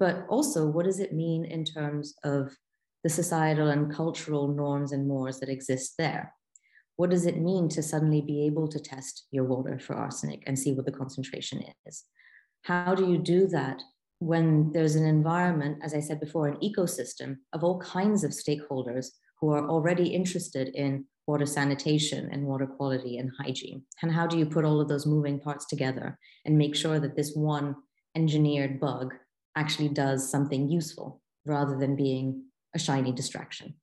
but 0.00 0.24
also 0.28 0.66
what 0.66 0.86
does 0.86 0.98
it 0.98 1.12
mean 1.12 1.44
in 1.44 1.64
terms 1.64 2.14
of 2.24 2.56
the 3.04 3.10
societal 3.10 3.68
and 3.68 3.94
cultural 3.94 4.48
norms 4.48 4.92
and 4.92 5.06
mores 5.06 5.40
that 5.40 5.48
exist 5.48 5.94
there? 5.98 6.34
What 6.96 7.10
does 7.10 7.26
it 7.26 7.38
mean 7.38 7.68
to 7.70 7.82
suddenly 7.82 8.20
be 8.20 8.46
able 8.46 8.68
to 8.68 8.80
test 8.80 9.26
your 9.30 9.44
water 9.44 9.78
for 9.78 9.94
arsenic 9.94 10.42
and 10.46 10.58
see 10.58 10.72
what 10.72 10.84
the 10.84 10.92
concentration 10.92 11.64
is? 11.86 12.04
How 12.62 12.94
do 12.94 13.10
you 13.10 13.18
do 13.18 13.46
that 13.48 13.82
when 14.20 14.70
there's 14.72 14.94
an 14.94 15.04
environment, 15.04 15.78
as 15.82 15.92
I 15.92 16.00
said 16.00 16.20
before, 16.20 16.46
an 16.46 16.58
ecosystem 16.62 17.38
of 17.52 17.64
all 17.64 17.80
kinds 17.80 18.22
of 18.24 18.30
stakeholders 18.30 19.08
who 19.40 19.50
are 19.50 19.68
already 19.68 20.08
interested 20.08 20.68
in 20.68 21.04
water 21.26 21.46
sanitation 21.46 22.28
and 22.30 22.46
water 22.46 22.66
quality 22.66 23.18
and 23.18 23.30
hygiene? 23.38 23.82
And 24.02 24.12
how 24.12 24.26
do 24.26 24.38
you 24.38 24.46
put 24.46 24.64
all 24.64 24.80
of 24.80 24.88
those 24.88 25.06
moving 25.06 25.40
parts 25.40 25.66
together 25.66 26.18
and 26.44 26.56
make 26.56 26.76
sure 26.76 27.00
that 27.00 27.16
this 27.16 27.32
one 27.34 27.74
engineered 28.14 28.80
bug 28.80 29.14
actually 29.56 29.88
does 29.88 30.30
something 30.30 30.68
useful 30.68 31.20
rather 31.44 31.76
than 31.78 31.96
being 31.96 32.44
a 32.74 32.78
shiny 32.78 33.12
distraction. 33.12 33.74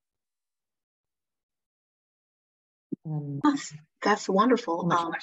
Um, 3.06 3.40
that's, 3.44 3.74
that's 4.02 4.30
wonderful. 4.30 4.92
Um, 4.92 5.14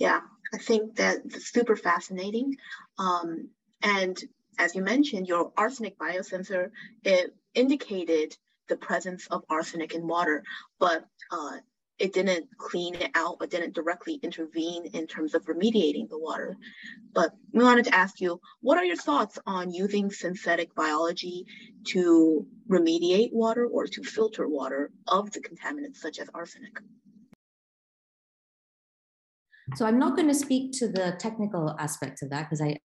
yeah, 0.00 0.20
I 0.52 0.56
think 0.58 0.96
that's 0.96 1.52
super 1.52 1.76
fascinating. 1.76 2.56
Um, 2.98 3.50
and 3.82 4.18
as 4.58 4.74
you 4.74 4.82
mentioned, 4.82 5.28
your 5.28 5.52
arsenic 5.56 5.98
biosensor, 5.98 6.70
it 7.04 7.34
indicated 7.54 8.36
the 8.68 8.76
presence 8.76 9.26
of 9.26 9.44
arsenic 9.50 9.94
in 9.94 10.06
water, 10.06 10.42
but 10.78 11.04
uh, 11.30 11.58
it 11.98 12.14
didn't 12.14 12.46
clean 12.56 12.94
it 12.94 13.10
out, 13.14 13.38
but 13.38 13.50
didn't 13.50 13.74
directly 13.74 14.18
intervene 14.22 14.86
in 14.86 15.06
terms 15.06 15.34
of 15.34 15.44
remediating 15.44 16.08
the 16.08 16.18
water. 16.18 16.56
But 17.12 17.34
we 17.52 17.62
wanted 17.62 17.84
to 17.84 17.94
ask 17.94 18.22
you, 18.22 18.40
what 18.62 18.78
are 18.78 18.84
your 18.84 18.96
thoughts 18.96 19.38
on 19.44 19.70
using 19.70 20.10
synthetic 20.10 20.74
biology 20.74 21.44
to 21.88 22.46
remediate 22.70 23.34
water 23.34 23.66
or 23.66 23.86
to 23.86 24.02
filter 24.02 24.48
water 24.48 24.90
of 25.06 25.30
the 25.32 25.40
contaminants 25.40 25.96
such 25.96 26.18
as 26.18 26.30
arsenic? 26.32 26.78
So 29.76 29.86
I'm 29.86 29.98
not 29.98 30.16
going 30.16 30.28
to 30.28 30.34
speak 30.34 30.72
to 30.78 30.88
the 30.88 31.16
technical 31.18 31.74
aspects 31.78 32.22
of 32.22 32.30
that 32.30 32.44
because 32.44 32.60
I, 32.60 32.78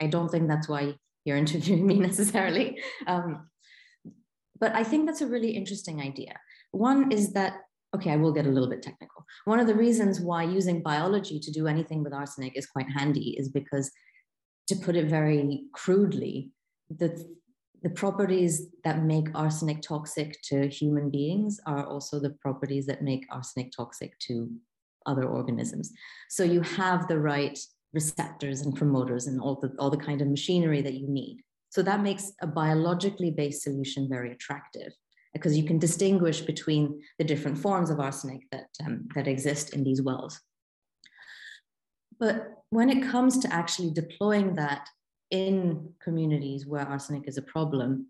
I 0.00 0.06
don't 0.06 0.28
think 0.28 0.48
that's 0.48 0.68
why 0.68 0.94
you're 1.24 1.36
interviewing 1.44 1.86
me 1.86 1.98
necessarily. 1.98 2.78
Um, 3.06 3.48
but 4.60 4.74
I 4.74 4.82
think 4.82 5.06
that's 5.06 5.20
a 5.20 5.26
really 5.26 5.50
interesting 5.50 6.00
idea. 6.00 6.34
One 6.72 7.12
is 7.12 7.32
that 7.32 7.54
okay, 7.94 8.10
I 8.10 8.16
will 8.16 8.32
get 8.32 8.46
a 8.46 8.50
little 8.50 8.68
bit 8.68 8.82
technical. 8.82 9.24
One 9.44 9.60
of 9.60 9.66
the 9.66 9.74
reasons 9.74 10.20
why 10.20 10.42
using 10.42 10.82
biology 10.82 11.40
to 11.40 11.50
do 11.50 11.66
anything 11.66 12.02
with 12.02 12.12
arsenic 12.12 12.56
is 12.56 12.66
quite 12.66 12.90
handy 12.90 13.34
is 13.38 13.48
because, 13.48 13.90
to 14.68 14.76
put 14.76 14.96
it 14.96 15.08
very 15.08 15.64
crudely, 15.72 16.50
the, 16.90 17.26
the 17.82 17.90
properties 17.90 18.66
that 18.84 19.04
make 19.04 19.28
arsenic 19.34 19.80
toxic 19.80 20.36
to 20.44 20.68
human 20.68 21.10
beings 21.10 21.58
are 21.66 21.86
also 21.86 22.20
the 22.20 22.36
properties 22.42 22.86
that 22.86 23.02
make 23.02 23.24
arsenic 23.30 23.72
toxic 23.74 24.18
to 24.18 24.50
other 25.08 25.24
organisms. 25.24 25.92
So 26.28 26.44
you 26.44 26.60
have 26.60 27.08
the 27.08 27.18
right 27.18 27.58
receptors 27.92 28.60
and 28.60 28.76
promoters 28.76 29.26
and 29.26 29.40
all 29.40 29.56
the, 29.60 29.72
all 29.78 29.90
the 29.90 29.96
kind 29.96 30.20
of 30.20 30.28
machinery 30.28 30.82
that 30.82 30.94
you 30.94 31.08
need. 31.08 31.42
So 31.70 31.82
that 31.82 32.02
makes 32.02 32.32
a 32.40 32.46
biologically 32.46 33.30
based 33.30 33.62
solution 33.62 34.08
very 34.08 34.32
attractive 34.32 34.92
because 35.32 35.56
you 35.56 35.64
can 35.64 35.78
distinguish 35.78 36.40
between 36.40 37.00
the 37.18 37.24
different 37.24 37.58
forms 37.58 37.90
of 37.90 38.00
arsenic 38.00 38.42
that, 38.52 38.68
um, 38.84 39.08
that 39.14 39.28
exist 39.28 39.74
in 39.74 39.84
these 39.84 40.02
wells. 40.02 40.40
But 42.18 42.54
when 42.70 42.90
it 42.90 43.02
comes 43.02 43.38
to 43.38 43.52
actually 43.52 43.90
deploying 43.90 44.54
that 44.54 44.88
in 45.30 45.92
communities 46.02 46.66
where 46.66 46.86
arsenic 46.86 47.28
is 47.28 47.38
a 47.38 47.42
problem, 47.42 48.08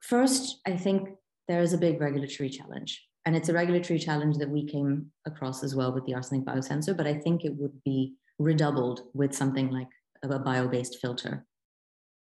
first, 0.00 0.60
I 0.66 0.76
think 0.76 1.08
there 1.48 1.62
is 1.62 1.72
a 1.72 1.78
big 1.78 2.00
regulatory 2.00 2.50
challenge. 2.50 3.04
And 3.26 3.36
it's 3.36 3.48
a 3.48 3.52
regulatory 3.52 3.98
challenge 3.98 4.38
that 4.38 4.48
we 4.48 4.66
came 4.66 5.10
across 5.26 5.62
as 5.62 5.74
well 5.74 5.92
with 5.92 6.06
the 6.06 6.14
arsenic 6.14 6.44
biosensor, 6.46 6.96
but 6.96 7.06
I 7.06 7.14
think 7.14 7.44
it 7.44 7.54
would 7.56 7.82
be 7.84 8.14
redoubled 8.38 9.02
with 9.12 9.34
something 9.34 9.70
like 9.70 9.88
a 10.22 10.38
bio-based 10.38 10.98
filter. 11.00 11.46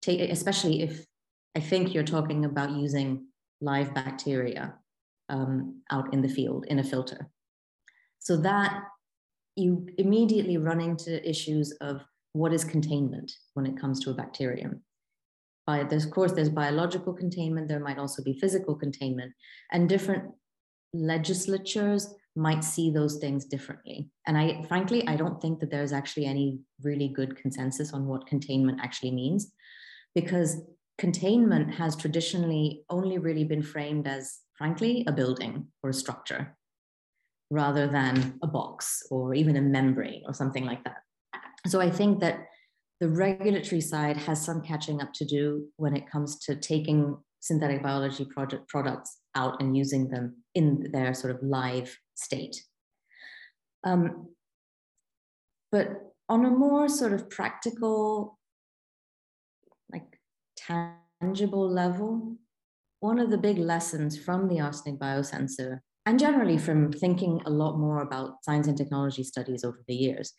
Take, 0.02 0.20
especially 0.30 0.82
if 0.82 1.06
I 1.56 1.62
think 1.62 1.94
you're 1.94 2.04
talking 2.04 2.46
about 2.46 2.72
using 2.72 3.28
live 3.62 3.94
bacteria 3.94 4.75
um, 5.30 5.82
out 5.90 6.13
in 6.13 6.22
the 6.22 6.28
field 6.28 6.66
in 6.68 6.80
a 6.80 6.84
filter. 6.84 7.30
So 8.20 8.38
that 8.38 8.84
you 9.56 9.88
immediately 9.98 10.58
run 10.58 10.82
into 10.82 11.28
issues 11.28 11.72
of 11.80 12.02
what 12.34 12.54
is 12.54 12.66
containment 12.66 13.32
when 13.54 13.66
it 13.66 13.80
comes 13.80 14.04
to 14.04 14.10
a 14.10 14.13
bacterium. 14.13 14.82
By, 15.66 15.80
of 15.80 16.12
course, 16.12 16.34
there's 16.34 16.50
biological 16.50 17.13
containment, 17.13 17.70
there 17.70 17.80
might 17.80 18.00
also 18.00 18.22
be 18.24 18.34
physical 18.34 18.75
containment, 18.75 19.32
and 19.72 19.88
different 19.88 20.25
legislatures 20.94 22.14
might 22.36 22.64
see 22.64 22.90
those 22.90 23.18
things 23.18 23.46
differently. 23.46 24.10
And 24.26 24.38
I, 24.38 24.64
frankly, 24.68 25.08
I 25.08 25.16
don't 25.16 25.42
think 25.42 25.60
that 25.60 25.70
there's 25.70 25.94
actually 25.94 26.26
any 26.26 26.60
really 26.84 27.08
good 27.08 27.36
consensus 27.36 27.94
on 27.94 28.08
what 28.08 28.28
containment 28.28 28.80
actually 28.82 29.12
means, 29.12 29.52
because 30.16 30.62
containment 30.98 31.74
has 31.74 31.96
traditionally 31.96 32.84
only 32.90 33.18
really 33.18 33.44
been 33.44 33.62
framed 33.62 34.08
as, 34.08 34.40
frankly, 34.58 35.04
a 35.08 35.12
building 35.12 35.68
or 35.84 35.92
a 35.92 35.94
structure 35.94 36.56
rather 37.52 37.88
than 37.88 38.40
a 38.42 38.48
box 38.48 39.04
or 39.12 39.36
even 39.36 39.58
a 39.58 39.62
membrane 39.62 40.24
or 40.26 40.34
something 40.34 40.66
like 40.66 40.84
that. 40.84 40.98
So 41.68 41.80
I 41.80 41.90
think 41.90 42.20
that 42.22 42.48
the 43.00 43.10
regulatory 43.10 43.82
side 43.82 44.18
has 44.18 44.44
some 44.44 44.62
catching 44.62 45.02
up 45.02 45.14
to 45.14 45.26
do 45.26 45.68
when 45.76 45.96
it 45.96 46.10
comes 46.10 46.40
to 46.46 46.56
taking 46.56 47.18
synthetic 47.42 47.84
biology 47.84 48.26
project 48.26 48.68
products 48.70 49.20
out 49.36 49.62
and 49.62 49.75
using 49.75 50.10
them 50.10 50.44
in 50.56 50.92
their 50.92 51.13
sort 51.13 51.36
of 51.36 51.42
live 51.42 51.98
state. 52.16 52.63
Um, 53.84 54.30
but 55.72 56.13
on 56.30 56.46
a 56.46 56.50
more 56.50 56.88
sort 56.88 57.13
of 57.13 57.30
practical, 57.30 58.38
like 59.92 60.20
tangible 60.56 61.70
level, 61.70 62.38
one 63.00 63.20
of 63.20 63.30
the 63.30 63.38
big 63.38 63.58
lessons 63.58 64.18
from 64.18 64.48
the 64.48 64.60
arsenic 64.62 65.00
biosensor 65.00 65.80
and 66.06 66.20
generally 66.20 66.58
from 66.58 66.92
thinking 66.92 67.42
a 67.46 67.50
lot 67.50 67.78
more 67.78 68.02
about 68.02 68.44
science 68.44 68.68
and 68.68 68.78
technology 68.78 69.24
studies 69.24 69.63
over 69.63 69.84
the 69.88 69.96
years 69.96 70.34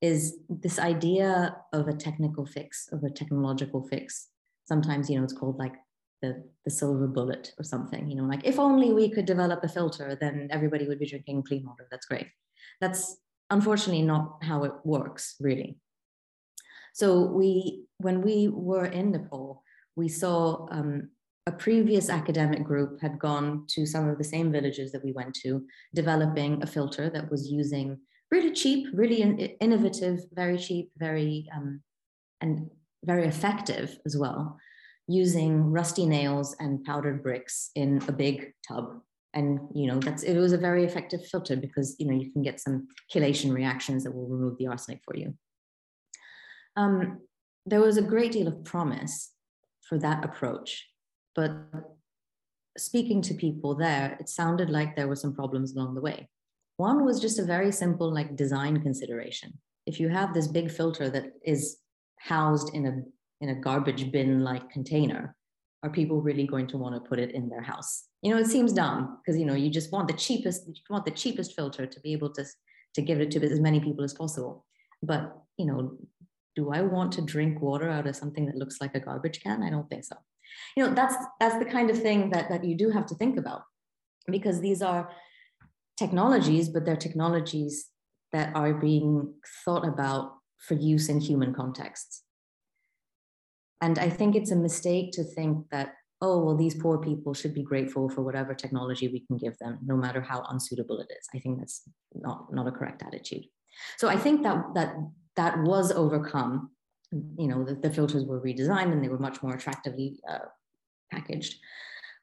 is 0.00 0.38
this 0.48 0.78
idea 0.78 1.56
of 1.72 1.88
a 1.88 1.92
technical 1.92 2.46
fix 2.46 2.88
of 2.92 3.02
a 3.04 3.10
technological 3.10 3.86
fix 3.88 4.28
sometimes 4.66 5.08
you 5.08 5.16
know 5.16 5.24
it's 5.24 5.32
called 5.32 5.58
like 5.58 5.74
the, 6.22 6.42
the 6.64 6.70
silver 6.70 7.06
bullet 7.06 7.52
or 7.58 7.64
something 7.64 8.08
you 8.08 8.16
know 8.16 8.24
like 8.24 8.44
if 8.44 8.58
only 8.58 8.92
we 8.92 9.10
could 9.10 9.26
develop 9.26 9.64
a 9.64 9.68
filter 9.68 10.16
then 10.20 10.48
everybody 10.50 10.86
would 10.86 10.98
be 10.98 11.08
drinking 11.08 11.42
clean 11.42 11.64
water. 11.66 11.86
That's 11.90 12.06
great. 12.06 12.28
That's 12.80 13.16
unfortunately 13.50 14.02
not 14.02 14.42
how 14.42 14.64
it 14.64 14.72
works 14.84 15.36
really. 15.40 15.78
So 16.92 17.22
we 17.22 17.84
when 17.98 18.22
we 18.22 18.48
were 18.48 18.86
in 18.86 19.12
nepal 19.12 19.62
we 19.96 20.08
saw 20.08 20.66
um, 20.70 21.10
a 21.46 21.52
previous 21.52 22.08
academic 22.10 22.64
group 22.64 23.00
had 23.00 23.18
gone 23.18 23.64
to 23.68 23.84
some 23.86 24.08
of 24.08 24.18
the 24.18 24.24
same 24.24 24.52
villages 24.52 24.92
that 24.92 25.04
we 25.04 25.12
went 25.12 25.34
to, 25.34 25.64
developing 25.94 26.62
a 26.62 26.66
filter 26.66 27.10
that 27.10 27.30
was 27.30 27.50
using 27.50 27.98
really 28.30 28.52
cheap, 28.52 28.86
really 28.94 29.22
in, 29.22 29.38
innovative, 29.38 30.20
very 30.32 30.58
cheap, 30.58 30.92
very 30.96 31.48
um, 31.54 31.82
and 32.40 32.70
very 33.04 33.26
effective 33.26 33.98
as 34.06 34.16
well, 34.16 34.58
using 35.10 35.64
rusty 35.64 36.06
nails 36.06 36.56
and 36.60 36.84
powdered 36.84 37.22
bricks 37.22 37.70
in 37.74 38.00
a 38.08 38.12
big 38.12 38.52
tub. 38.66 39.00
And 39.32 39.60
you 39.74 39.86
know 39.86 40.00
that's 40.00 40.24
it 40.24 40.36
was 40.36 40.52
a 40.52 40.58
very 40.58 40.84
effective 40.84 41.24
filter 41.24 41.56
because 41.56 41.94
you 42.00 42.06
know 42.06 42.14
you 42.14 42.32
can 42.32 42.42
get 42.42 42.58
some 42.58 42.88
chelation 43.14 43.52
reactions 43.52 44.02
that 44.02 44.12
will 44.12 44.26
remove 44.26 44.58
the 44.58 44.66
arsenic 44.66 45.02
for 45.04 45.16
you. 45.16 45.34
Um, 46.76 47.20
there 47.64 47.80
was 47.80 47.96
a 47.96 48.02
great 48.02 48.32
deal 48.32 48.48
of 48.48 48.64
promise 48.64 49.30
for 49.88 49.98
that 49.98 50.24
approach 50.24 50.90
but 51.34 51.52
speaking 52.76 53.22
to 53.22 53.34
people 53.34 53.74
there, 53.74 54.16
it 54.20 54.28
sounded 54.28 54.70
like 54.70 54.94
there 54.94 55.08
were 55.08 55.16
some 55.16 55.34
problems 55.34 55.74
along 55.74 55.94
the 55.94 56.00
way. 56.00 56.28
One 56.76 57.04
was 57.04 57.20
just 57.20 57.38
a 57.38 57.44
very 57.44 57.72
simple 57.72 58.12
like 58.12 58.36
design 58.36 58.82
consideration. 58.82 59.58
If 59.86 60.00
you 60.00 60.08
have 60.08 60.34
this 60.34 60.48
big 60.48 60.70
filter 60.70 61.10
that 61.10 61.32
is 61.44 61.78
housed 62.18 62.74
in 62.74 62.86
a 62.86 63.02
in 63.40 63.50
a 63.50 63.54
garbage 63.54 64.12
bin 64.12 64.44
like 64.44 64.70
container, 64.70 65.36
are 65.82 65.90
people 65.90 66.20
really 66.20 66.46
going 66.46 66.66
to 66.68 66.76
want 66.76 66.94
to 66.94 67.08
put 67.08 67.18
it 67.18 67.32
in 67.32 67.48
their 67.48 67.62
house? 67.62 68.04
You 68.22 68.32
know, 68.32 68.40
it 68.40 68.46
seems 68.46 68.72
dumb 68.72 69.18
because 69.18 69.38
you 69.38 69.46
know 69.46 69.54
you 69.54 69.70
just 69.70 69.92
want 69.92 70.08
the 70.08 70.14
cheapest 70.14 70.66
you 70.66 70.74
want 70.90 71.04
the 71.04 71.10
cheapest 71.10 71.54
filter 71.56 71.86
to 71.86 72.00
be 72.00 72.12
able 72.12 72.30
to 72.34 72.44
to 72.94 73.02
give 73.02 73.20
it 73.20 73.30
to 73.30 73.42
as 73.42 73.60
many 73.60 73.80
people 73.80 74.04
as 74.04 74.14
possible. 74.14 74.66
But 75.02 75.36
you 75.56 75.66
know, 75.66 75.96
do 76.56 76.70
I 76.70 76.82
want 76.82 77.12
to 77.12 77.22
drink 77.22 77.62
water 77.62 77.88
out 77.88 78.06
of 78.06 78.16
something 78.16 78.46
that 78.46 78.56
looks 78.56 78.80
like 78.80 78.94
a 78.94 79.00
garbage 79.00 79.42
can? 79.42 79.62
I 79.62 79.70
don't 79.70 79.88
think 79.88 80.04
so 80.04 80.16
you 80.76 80.84
know 80.84 80.94
that's 80.94 81.14
that's 81.38 81.58
the 81.58 81.64
kind 81.64 81.90
of 81.90 82.00
thing 82.00 82.30
that 82.30 82.48
that 82.48 82.64
you 82.64 82.76
do 82.76 82.90
have 82.90 83.06
to 83.06 83.14
think 83.14 83.36
about 83.36 83.62
because 84.26 84.60
these 84.60 84.82
are 84.82 85.10
technologies 85.96 86.68
but 86.68 86.84
they're 86.84 86.96
technologies 86.96 87.86
that 88.32 88.54
are 88.54 88.74
being 88.74 89.34
thought 89.64 89.86
about 89.86 90.34
for 90.58 90.74
use 90.74 91.08
in 91.08 91.20
human 91.20 91.54
contexts 91.54 92.22
and 93.80 93.98
i 93.98 94.08
think 94.08 94.34
it's 94.36 94.50
a 94.50 94.56
mistake 94.56 95.12
to 95.12 95.24
think 95.24 95.66
that 95.70 95.94
oh 96.22 96.44
well 96.44 96.56
these 96.56 96.74
poor 96.74 96.98
people 96.98 97.32
should 97.34 97.54
be 97.54 97.62
grateful 97.62 98.08
for 98.08 98.22
whatever 98.22 98.54
technology 98.54 99.08
we 99.08 99.20
can 99.20 99.36
give 99.36 99.56
them 99.58 99.78
no 99.84 99.96
matter 99.96 100.20
how 100.20 100.42
unsuitable 100.50 101.00
it 101.00 101.10
is 101.10 101.26
i 101.34 101.38
think 101.38 101.58
that's 101.58 101.82
not 102.14 102.52
not 102.52 102.66
a 102.66 102.72
correct 102.72 103.02
attitude 103.02 103.44
so 103.98 104.08
i 104.08 104.16
think 104.16 104.42
that 104.42 104.62
that 104.74 104.94
that 105.36 105.58
was 105.62 105.92
overcome 105.92 106.70
you 107.12 107.48
know, 107.48 107.64
the, 107.64 107.74
the 107.74 107.90
filters 107.90 108.24
were 108.24 108.40
redesigned 108.40 108.92
and 108.92 109.02
they 109.02 109.08
were 109.08 109.18
much 109.18 109.42
more 109.42 109.54
attractively 109.54 110.20
uh, 110.28 110.46
packaged. 111.10 111.56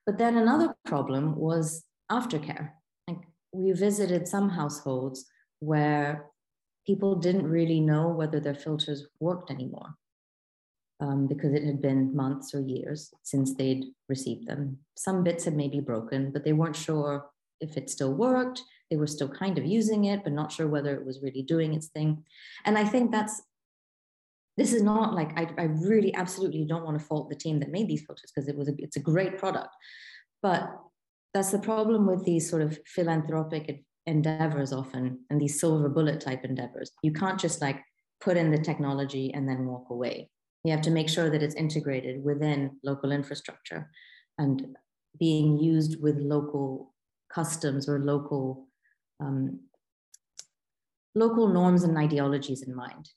But 0.06 0.18
then 0.18 0.38
another 0.38 0.74
problem 0.86 1.36
was 1.36 1.84
aftercare. 2.12 2.72
Like 3.08 3.20
we 3.52 3.72
visited 3.74 4.28
some 4.28 4.50
households 4.50 5.26
where 5.60 6.28
people 6.86 7.16
didn't 7.16 7.48
really 7.48 7.82
know 7.82 8.08
whether 8.08 8.40
their 8.40 8.56
filters 8.56 9.08
worked 9.20 9.52
anymore 9.52 9.96
um, 11.00 11.28
because 11.28 11.54
it 11.54 11.64
had 11.64 11.82
been 11.82 12.16
months 12.16 12.54
or 12.54 12.62
years 12.62 13.12
since 13.24 13.54
they'd 13.54 13.86
received 14.10 14.48
them. 14.48 14.78
Some 14.96 15.24
bits 15.24 15.46
had 15.46 15.56
maybe 15.56 15.80
broken, 15.80 16.32
but 16.32 16.44
they 16.44 16.54
weren't 16.54 16.76
sure 16.76 17.30
if 17.62 17.78
it 17.78 17.90
still 17.90 18.14
worked. 18.14 18.62
They 18.90 18.98
were 18.98 19.08
still 19.08 19.30
kind 19.30 19.58
of 19.58 19.66
using 19.66 20.06
it, 20.06 20.24
but 20.24 20.34
not 20.34 20.52
sure 20.52 20.68
whether 20.68 20.96
it 20.96 21.06
was 21.06 21.22
really 21.22 21.44
doing 21.44 21.74
its 21.74 21.88
thing. 21.88 22.24
And 22.66 22.78
I 22.78 22.86
think 22.86 23.12
that's 23.12 23.42
this 24.58 24.74
is 24.74 24.82
not 24.82 25.14
like 25.14 25.38
I, 25.40 25.48
I 25.58 25.66
really 25.66 26.14
absolutely 26.16 26.66
don't 26.66 26.84
want 26.84 27.00
to 27.00 27.06
fault 27.06 27.30
the 27.30 27.36
team 27.36 27.60
that 27.60 27.72
made 27.72 27.88
these 27.88 28.04
filters 28.06 28.32
because 28.34 28.50
it 28.50 28.58
was 28.58 28.68
a, 28.68 28.74
it's 28.80 28.98
a 28.98 29.02
great 29.02 29.38
product 29.38 29.70
but 30.42 30.70
that's 31.34 31.52
the 31.52 31.60
problem 31.60 32.08
with 32.08 32.26
these 32.26 32.50
sort 32.50 32.62
of 32.62 32.80
philanthropic 32.88 33.84
endeavors 34.06 34.74
often 34.74 35.20
and 35.30 35.40
these 35.40 35.60
silver 35.60 35.90
bullet 35.90 36.20
type 36.20 36.44
endeavors 36.44 36.92
you 37.04 37.12
can't 37.12 37.40
just 37.40 37.62
like 37.62 37.82
put 38.20 38.36
in 38.36 38.52
the 38.52 38.58
technology 38.58 39.32
and 39.34 39.48
then 39.48 39.66
walk 39.66 39.90
away 39.90 40.30
you 40.64 40.72
have 40.72 40.82
to 40.82 40.92
make 40.92 41.10
sure 41.10 41.30
that 41.30 41.44
it's 41.44 41.56
integrated 41.56 42.24
within 42.24 42.78
local 42.84 43.12
infrastructure 43.12 43.90
and 44.38 44.76
being 45.20 45.58
used 45.58 46.02
with 46.02 46.18
local 46.18 46.94
customs 47.34 47.90
or 47.90 48.00
local 48.00 48.68
um, 49.20 49.60
local 51.16 51.48
norms 51.48 51.84
and 51.84 51.98
ideologies 51.98 52.62
in 52.62 52.76
mind 52.76 53.10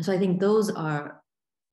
so 0.00 0.12
I 0.12 0.18
think 0.18 0.40
those 0.40 0.70
are, 0.70 1.22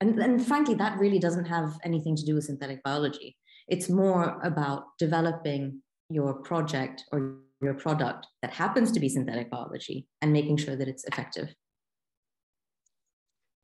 and, 0.01 0.19
and 0.19 0.45
frankly, 0.45 0.75
that 0.75 0.99
really 0.99 1.19
doesn't 1.19 1.45
have 1.45 1.77
anything 1.83 2.15
to 2.15 2.25
do 2.25 2.35
with 2.35 2.45
synthetic 2.45 2.83
biology. 2.83 3.37
It's 3.67 3.89
more 3.89 4.39
about 4.43 4.83
developing 4.99 5.81
your 6.09 6.33
project 6.33 7.03
or 7.11 7.37
your 7.61 7.73
product 7.73 8.27
that 8.41 8.53
happens 8.53 8.91
to 8.91 8.99
be 8.99 9.09
synthetic 9.09 9.49
biology 9.49 10.07
and 10.21 10.31
making 10.31 10.57
sure 10.57 10.75
that 10.75 10.87
it's 10.87 11.05
effective. 11.05 11.53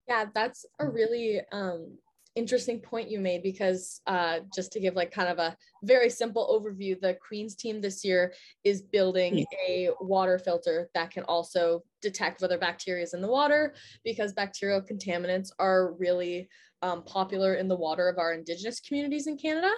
Yeah, 0.07 0.25
that's 0.33 0.65
a 0.79 0.87
really 0.87 1.41
um, 1.51 1.97
interesting 2.35 2.79
point 2.79 3.11
you 3.11 3.19
made 3.19 3.43
because 3.43 4.01
uh, 4.07 4.39
just 4.53 4.71
to 4.73 4.79
give 4.79 4.95
like 4.95 5.11
kind 5.11 5.29
of 5.29 5.37
a 5.37 5.55
very 5.83 6.09
simple 6.09 6.47
overview, 6.47 6.99
the 6.99 7.17
Queen's 7.25 7.55
team 7.55 7.79
this 7.79 8.03
year 8.03 8.33
is 8.63 8.81
building 8.81 9.45
a 9.67 9.89
water 10.01 10.39
filter 10.39 10.89
that 10.93 11.11
can 11.11 11.23
also 11.23 11.83
detect 12.01 12.41
whether 12.41 12.57
bacteria 12.57 13.03
is 13.03 13.13
in 13.13 13.21
the 13.21 13.27
water 13.27 13.73
because 14.03 14.33
bacterial 14.33 14.81
contaminants 14.81 15.49
are 15.59 15.93
really 15.93 16.49
um, 16.81 17.03
popular 17.03 17.55
in 17.55 17.67
the 17.67 17.75
water 17.75 18.09
of 18.09 18.17
our 18.17 18.33
Indigenous 18.33 18.79
communities 18.79 19.27
in 19.27 19.37
Canada. 19.37 19.71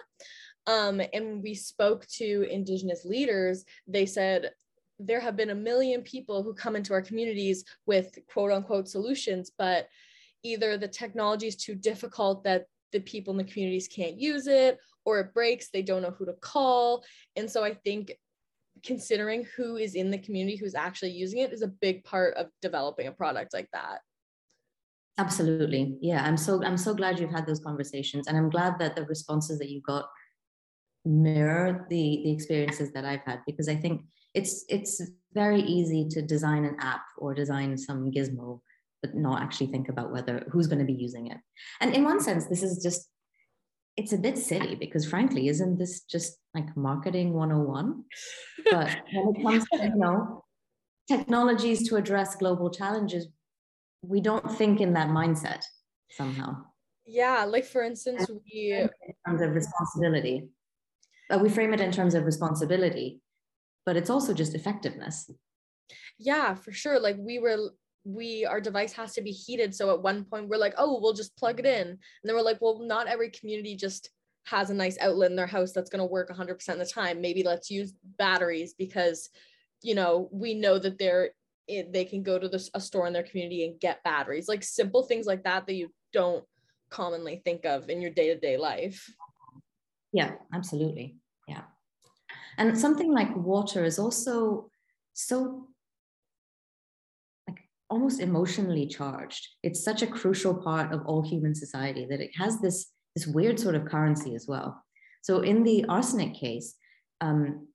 Um, 0.68 1.00
and 1.14 1.26
when 1.26 1.42
we 1.42 1.54
spoke 1.54 2.08
to 2.08 2.48
Indigenous 2.50 3.06
leaders, 3.06 3.66
they 3.88 4.06
said 4.06 4.52
there 4.98 5.20
have 5.20 5.36
been 5.36 5.50
a 5.50 5.56
million 5.56 6.02
people 6.02 6.42
who 6.42 6.54
come 6.54 6.76
into 6.76 6.94
our 6.94 7.02
communities 7.02 7.66
with 7.86 8.18
quote 8.32 8.52
unquote 8.52 8.88
solutions, 8.88 9.52
but 9.58 9.88
either 10.46 10.78
the 10.78 10.88
technology 10.88 11.48
is 11.48 11.56
too 11.56 11.76
difficult 11.76 12.44
that 12.44 12.66
the 12.92 13.00
people 13.00 13.32
in 13.32 13.38
the 13.38 13.52
communities 13.52 13.88
can't 13.88 14.20
use 14.20 14.48
it 14.48 14.78
or 15.04 15.20
it 15.20 15.34
breaks 15.34 15.70
they 15.70 15.82
don't 15.82 16.02
know 16.02 16.16
who 16.18 16.26
to 16.26 16.34
call. 16.34 17.04
And 17.36 17.50
so 17.50 17.64
i 17.64 17.74
think 17.74 18.14
considering 18.84 19.48
who 19.56 19.78
is 19.78 19.96
in 19.96 20.12
the 20.12 20.18
community 20.18 20.58
who's 20.58 20.76
actually 20.76 21.12
using 21.12 21.40
it 21.40 21.54
is 21.54 21.62
a 21.62 21.68
big 21.68 22.04
part 22.04 22.36
of 22.36 22.48
developing 22.62 23.08
a 23.08 23.12
product 23.12 23.54
like 23.54 23.70
that. 23.74 24.00
Absolutely. 25.18 25.98
Yeah 26.02 26.24
i'm 26.26 26.38
so 26.38 26.64
i'm 26.64 26.78
so 26.78 26.94
glad 26.94 27.20
you've 27.20 27.32
had 27.32 27.48
those 27.48 27.62
conversations 27.62 28.28
and 28.28 28.38
i'm 28.38 28.50
glad 28.50 28.78
that 28.80 28.96
the 28.96 29.06
responses 29.06 29.60
that 29.60 29.70
you 29.70 29.82
got 29.82 30.06
mirror 31.06 31.86
the 31.90 32.22
the 32.24 32.32
experiences 32.32 32.92
that 32.92 33.06
i've 33.06 33.22
had 33.26 33.40
because 33.46 33.70
i 33.70 33.76
think 33.76 34.02
it's 34.34 34.66
it's 34.68 35.02
very 35.34 35.62
easy 35.62 36.08
to 36.10 36.22
design 36.22 36.66
an 36.66 36.76
app 36.80 37.04
or 37.18 37.34
design 37.34 37.78
some 37.78 38.12
gizmo 38.12 38.60
but 39.06 39.16
not 39.16 39.42
actually 39.42 39.68
think 39.68 39.90
about 39.90 40.12
whether 40.12 40.46
who's 40.52 40.68
going 40.68 40.80
to 40.80 40.86
be 40.86 40.94
using 40.94 41.28
it. 41.28 41.38
And 41.80 41.94
in 41.94 42.04
one 42.04 42.20
sense, 42.20 42.46
this 42.48 42.64
is 42.64 42.82
just 42.82 43.08
it's 43.98 44.14
a 44.14 44.18
bit 44.18 44.38
silly 44.38 44.76
because 44.76 45.06
frankly, 45.06 45.48
isn't 45.48 45.78
this 45.78 46.02
just 46.02 46.38
like 46.54 46.76
marketing 46.76 47.34
101? 47.34 48.04
But 48.72 48.90
when 49.14 49.36
it 49.36 49.44
comes 49.44 49.66
to 49.74 49.84
you 49.84 49.96
know 49.96 50.44
technologies 51.08 51.88
to 51.90 51.98
address 51.98 52.36
global 52.36 52.72
challenges, 52.72 53.28
we 54.02 54.22
don't 54.22 54.52
think 54.52 54.82
in 54.82 54.94
that 54.94 55.10
mindset 55.10 55.64
somehow. 56.10 56.64
Yeah, 57.06 57.46
like 57.46 57.66
for 57.66 57.84
instance, 57.84 58.28
we 58.30 58.74
in 58.74 58.90
terms 59.28 59.42
of 59.42 59.54
responsibility. 59.54 60.50
Uh, 61.30 61.40
we 61.40 61.50
frame 61.50 61.74
it 61.74 61.82
in 61.82 61.92
terms 61.92 62.14
of 62.16 62.26
responsibility, 62.26 63.22
but 63.86 63.96
it's 63.96 64.10
also 64.10 64.34
just 64.34 64.56
effectiveness. 64.56 65.30
Yeah, 66.18 66.56
for 66.56 66.72
sure. 66.72 67.00
Like 67.00 67.18
we 67.20 67.40
were 67.40 67.58
we 68.06 68.46
our 68.46 68.62
device 68.62 68.94
has 68.94 69.14
to 69.14 69.22
be 69.22 69.32
heated. 69.32 69.74
So 69.74 69.94
at 69.94 70.02
one 70.02 70.24
point 70.24 70.48
we're 70.48 70.58
like 70.58 70.76
oh 70.78 71.00
we'll 71.02 71.14
just 71.14 71.36
plug 71.36 71.60
it 71.60 71.66
in. 71.66 71.88
And 71.88 72.00
then 72.24 72.36
we're 72.36 72.42
like 72.42 72.62
well 72.62 72.80
not 72.82 73.08
every 73.08 73.32
community 73.32 73.76
just 73.76 74.12
has 74.46 74.70
a 74.70 74.74
nice 74.74 74.98
outlet 75.02 75.32
in 75.32 75.36
their 75.36 75.48
house 75.48 75.72
that's 75.72 75.90
going 75.90 76.00
to 76.00 76.06
work 76.06 76.30
100% 76.30 76.70
of 76.70 76.78
the 76.78 76.86
time. 76.86 77.20
Maybe 77.20 77.42
let's 77.42 77.72
use 77.72 77.94
batteries 78.20 78.76
because 78.78 79.30
you 79.82 79.96
know 79.96 80.30
we 80.32 80.54
know 80.54 80.78
that 80.78 81.00
they're 81.00 81.32
eh, 81.68 81.84
they 81.92 82.06
can 82.06 82.22
go 82.22 82.38
to 82.38 82.48
the, 82.48 82.70
a 82.76 82.80
store 82.80 83.08
in 83.08 83.14
their 83.14 83.24
community 83.24 83.66
and 83.66 83.80
get 83.80 84.04
batteries. 84.04 84.48
Like 84.48 84.64
simple 84.64 85.04
things 85.04 85.26
like 85.26 85.44
that 85.44 85.66
that 85.66 85.74
you 85.74 85.90
don't 86.14 86.46
commonly 86.92 87.42
think 87.44 87.66
of 87.66 87.90
in 87.90 88.02
your 88.02 88.12
day-to-day 88.12 88.58
life. 88.58 89.10
Yeah 90.14 90.34
absolutely. 90.54 91.18
Yeah. 91.48 91.64
And 92.58 92.78
something 92.78 93.12
like 93.12 93.36
water 93.36 93.84
is 93.84 94.00
also 94.00 94.70
so 95.14 95.68
almost 97.96 98.20
emotionally 98.20 98.86
charged. 98.86 99.48
It's 99.64 99.82
such 99.82 100.02
a 100.02 100.08
crucial 100.20 100.54
part 100.54 100.92
of 100.92 101.06
all 101.06 101.22
human 101.22 101.56
society 101.56 102.06
that 102.10 102.20
it 102.20 102.32
has 102.38 102.60
this, 102.60 102.92
this 103.16 103.26
weird 103.26 103.58
sort 103.58 103.76
of 103.76 103.86
currency 103.86 104.36
as 104.36 104.48
well. 104.50 104.84
So 105.22 105.40
in 105.40 105.64
the 105.64 105.86
arsenic 105.86 106.34
case, 106.34 106.76
um, 107.22 107.70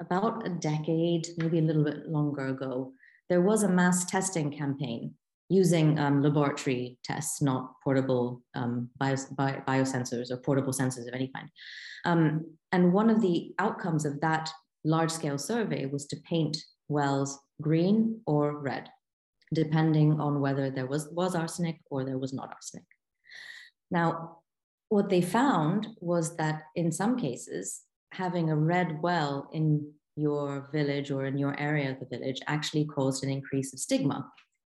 about 0.00 0.46
a 0.46 0.50
decade, 0.50 1.28
maybe 1.36 1.58
a 1.58 1.62
little 1.68 1.84
bit 1.84 2.08
longer 2.08 2.46
ago, 2.46 2.92
there 3.28 3.42
was 3.42 3.64
a 3.64 3.68
mass 3.68 4.06
testing 4.06 4.50
campaign 4.50 5.12
using 5.50 5.98
um, 5.98 6.22
laboratory 6.22 6.96
tests, 7.04 7.42
not 7.42 7.72
portable 7.84 8.40
um, 8.54 8.88
bio, 8.96 9.16
bio, 9.32 9.60
biosensors 9.68 10.30
or 10.30 10.38
portable 10.38 10.72
sensors 10.72 11.06
of 11.06 11.12
any 11.12 11.30
kind. 11.36 11.50
Um, 12.06 12.46
and 12.72 12.94
one 12.94 13.10
of 13.10 13.20
the 13.20 13.52
outcomes 13.58 14.06
of 14.06 14.22
that 14.22 14.50
large 14.84 15.10
scale 15.10 15.36
survey 15.36 15.84
was 15.84 16.06
to 16.06 16.16
paint 16.28 16.56
wells 16.88 17.38
green 17.60 18.20
or 18.26 18.58
red 18.58 18.88
depending 19.54 20.20
on 20.20 20.40
whether 20.40 20.70
there 20.70 20.86
was, 20.86 21.08
was 21.12 21.34
arsenic 21.34 21.80
or 21.90 22.04
there 22.04 22.18
was 22.18 22.32
not 22.32 22.52
arsenic. 22.52 22.86
Now, 23.90 24.38
what 24.88 25.08
they 25.08 25.22
found 25.22 25.88
was 26.00 26.36
that 26.36 26.62
in 26.74 26.92
some 26.92 27.18
cases, 27.18 27.82
having 28.12 28.50
a 28.50 28.56
red 28.56 29.02
well 29.02 29.48
in 29.52 29.92
your 30.16 30.68
village 30.72 31.10
or 31.10 31.26
in 31.26 31.36
your 31.38 31.58
area 31.60 31.90
of 31.90 32.00
the 32.00 32.16
village 32.16 32.40
actually 32.46 32.86
caused 32.86 33.22
an 33.22 33.30
increase 33.30 33.72
of 33.72 33.78
stigma 33.78 34.30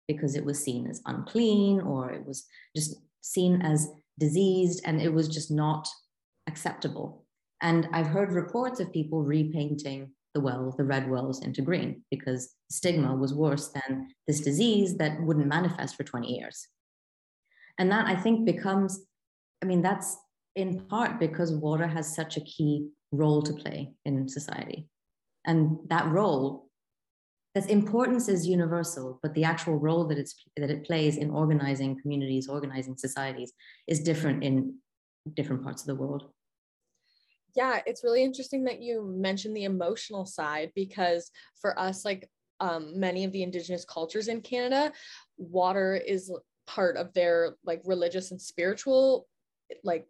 because 0.08 0.36
it 0.36 0.46
was 0.46 0.64
seen 0.64 0.88
as 0.88 1.02
unclean 1.06 1.82
or 1.82 2.12
it 2.12 2.26
was 2.26 2.46
just 2.76 2.96
seen 3.22 3.62
as 3.62 3.90
diseased 4.20 4.82
and 4.86 5.02
it 5.02 5.12
was 5.12 5.28
just 5.28 5.50
not 5.50 5.88
acceptable. 6.48 7.26
And 7.62 7.88
I've 7.94 8.08
heard 8.08 8.32
reports 8.32 8.80
of 8.80 8.92
people 8.92 9.24
repainting 9.24 10.12
the 10.34 10.40
well, 10.40 10.74
the 10.78 10.84
red 10.84 11.10
wells 11.10 11.44
into 11.44 11.62
green 11.62 12.04
because 12.10 12.56
stigma 12.70 13.16
was 13.16 13.34
worse 13.34 13.70
than 13.70 14.08
this 14.28 14.40
disease 14.40 14.98
that 14.98 15.22
wouldn't 15.22 15.48
manifest 15.48 15.96
for 15.96 16.04
20 16.04 16.28
years. 16.28 16.68
And 17.78 17.92
that 17.92 18.06
I 18.08 18.16
think 18.16 18.46
becomes, 18.46 19.06
I 19.62 19.66
mean, 19.66 19.82
that's 19.82 20.16
in 20.56 20.82
part 20.82 21.20
because 21.20 21.52
water 21.52 21.88
has 21.88 22.16
such 22.16 22.38
a 22.38 22.42
key 22.42 22.90
role 23.12 23.42
to 23.42 23.54
play 23.54 23.92
in 24.06 24.28
society. 24.28 24.88
And 25.46 25.78
that 25.90 26.08
role, 26.08 26.68
its 27.56 27.68
importance 27.68 28.30
is 28.30 28.48
universal, 28.48 29.20
but 29.22 29.34
the 29.34 29.44
actual 29.44 29.76
role 29.76 30.08
that, 30.08 30.18
it's, 30.18 30.36
that 30.58 30.70
it 30.70 30.86
plays 30.86 31.18
in 31.18 31.30
organizing 31.30 32.00
communities, 32.02 32.48
organizing 32.48 32.96
societies 32.98 33.52
is 33.88 34.02
different 34.02 34.44
in 34.44 34.76
different 35.34 35.64
parts 35.64 35.82
of 35.82 35.88
the 35.88 35.96
world 35.96 36.30
yeah 37.56 37.80
it's 37.86 38.04
really 38.04 38.24
interesting 38.24 38.64
that 38.64 38.82
you 38.82 39.04
mentioned 39.04 39.56
the 39.56 39.64
emotional 39.64 40.26
side 40.26 40.72
because 40.76 41.32
for 41.60 41.78
us 41.80 42.06
like 42.06 42.30
um, 42.60 43.00
many 43.00 43.24
of 43.24 43.32
the 43.32 43.44
indigenous 43.44 43.86
cultures 43.86 44.28
in 44.28 44.42
canada 44.42 44.92
water 45.38 45.96
is 45.96 46.32
part 46.68 46.96
of 46.98 47.14
their 47.14 47.56
like 47.66 47.82
religious 47.86 48.32
and 48.32 48.42
spiritual 48.42 49.28
like 49.84 50.06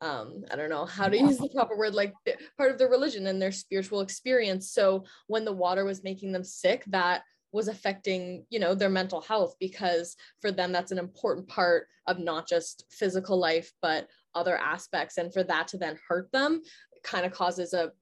um 0.00 0.42
i 0.50 0.56
don't 0.56 0.70
know 0.70 0.86
how 0.86 1.08
to 1.08 1.18
use 1.18 1.36
the 1.36 1.48
proper 1.50 1.76
word 1.76 1.94
like 1.94 2.14
part 2.56 2.70
of 2.70 2.78
their 2.78 2.88
religion 2.88 3.26
and 3.26 3.40
their 3.40 3.52
spiritual 3.52 4.00
experience. 4.00 4.70
So 4.70 5.04
when 5.26 5.44
the 5.44 5.52
water 5.52 5.84
was 5.84 6.04
making 6.04 6.32
them 6.32 6.44
sick 6.44 6.84
that 6.86 7.22
was 7.52 7.68
affecting 7.68 8.44
you 8.48 8.60
know 8.60 8.74
their 8.74 8.88
mental 8.88 9.20
health 9.20 9.54
because 9.58 10.16
for 10.40 10.52
them 10.52 10.72
that's 10.72 10.92
an 10.92 10.98
important 10.98 11.48
part 11.48 11.88
of 12.06 12.18
not 12.18 12.48
just 12.48 12.84
physical 12.90 13.38
life 13.38 13.72
but 13.82 14.06
other 14.34 14.56
aspects 14.56 15.18
and 15.18 15.32
for 15.32 15.42
that 15.44 15.68
to 15.68 15.78
then 15.78 15.98
hurt 16.08 16.30
them 16.32 16.62
kind 17.02 17.24
of 17.24 17.32
causes 17.32 17.72
a 17.72 17.92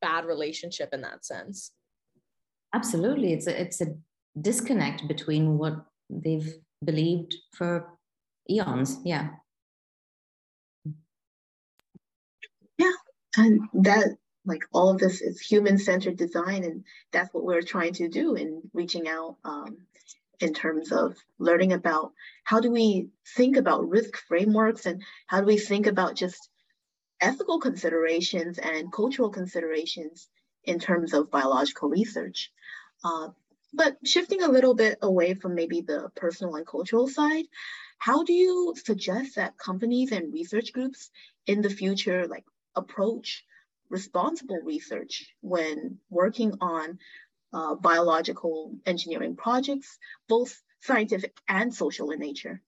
bad 0.00 0.24
relationship 0.24 0.90
in 0.92 1.00
that 1.02 1.24
sense. 1.24 1.72
Absolutely. 2.74 3.32
It's 3.32 3.46
a 3.46 3.60
it's 3.60 3.80
a 3.80 3.94
disconnect 4.40 5.08
between 5.08 5.58
what 5.58 5.74
they've 6.10 6.54
believed 6.84 7.34
for 7.52 7.98
eons. 8.50 8.98
Yeah. 9.04 9.28
Yeah. 12.78 12.92
And 13.36 13.60
that 13.74 14.16
like 14.44 14.62
all 14.72 14.90
of 14.90 14.98
this 14.98 15.20
is 15.20 15.40
human-centered 15.40 16.16
design 16.16 16.62
and 16.64 16.84
that's 17.12 17.32
what 17.34 17.44
we're 17.44 17.62
trying 17.62 17.92
to 17.94 18.08
do 18.08 18.34
in 18.36 18.62
reaching 18.72 19.08
out 19.08 19.36
um, 19.44 19.78
in 20.40 20.52
terms 20.52 20.92
of 20.92 21.16
learning 21.38 21.72
about 21.72 22.12
how 22.44 22.60
do 22.60 22.70
we 22.70 23.08
think 23.36 23.56
about 23.56 23.88
risk 23.88 24.16
frameworks 24.28 24.86
and 24.86 25.02
how 25.26 25.40
do 25.40 25.46
we 25.46 25.58
think 25.58 25.86
about 25.86 26.14
just 26.14 26.48
ethical 27.20 27.58
considerations 27.58 28.58
and 28.58 28.92
cultural 28.92 29.30
considerations 29.30 30.28
in 30.64 30.78
terms 30.78 31.14
of 31.14 31.30
biological 31.30 31.88
research. 31.88 32.52
Uh, 33.04 33.28
but 33.72 33.96
shifting 34.04 34.42
a 34.42 34.48
little 34.48 34.74
bit 34.74 34.98
away 35.02 35.34
from 35.34 35.54
maybe 35.54 35.80
the 35.80 36.10
personal 36.14 36.56
and 36.56 36.66
cultural 36.66 37.08
side, 37.08 37.44
how 37.98 38.22
do 38.22 38.32
you 38.32 38.74
suggest 38.84 39.36
that 39.36 39.58
companies 39.58 40.12
and 40.12 40.32
research 40.32 40.72
groups 40.72 41.10
in 41.46 41.62
the 41.62 41.70
future 41.70 42.26
like 42.26 42.44
approach 42.74 43.44
responsible 43.88 44.58
research 44.62 45.32
when 45.40 45.98
working 46.10 46.52
on 46.60 46.98
uh, 47.56 47.74
biological 47.74 48.74
engineering 48.84 49.34
projects, 49.34 49.98
both 50.28 50.62
scientific 50.82 51.38
and 51.48 51.74
social 51.74 52.10
in 52.10 52.20
nature? 52.20 52.60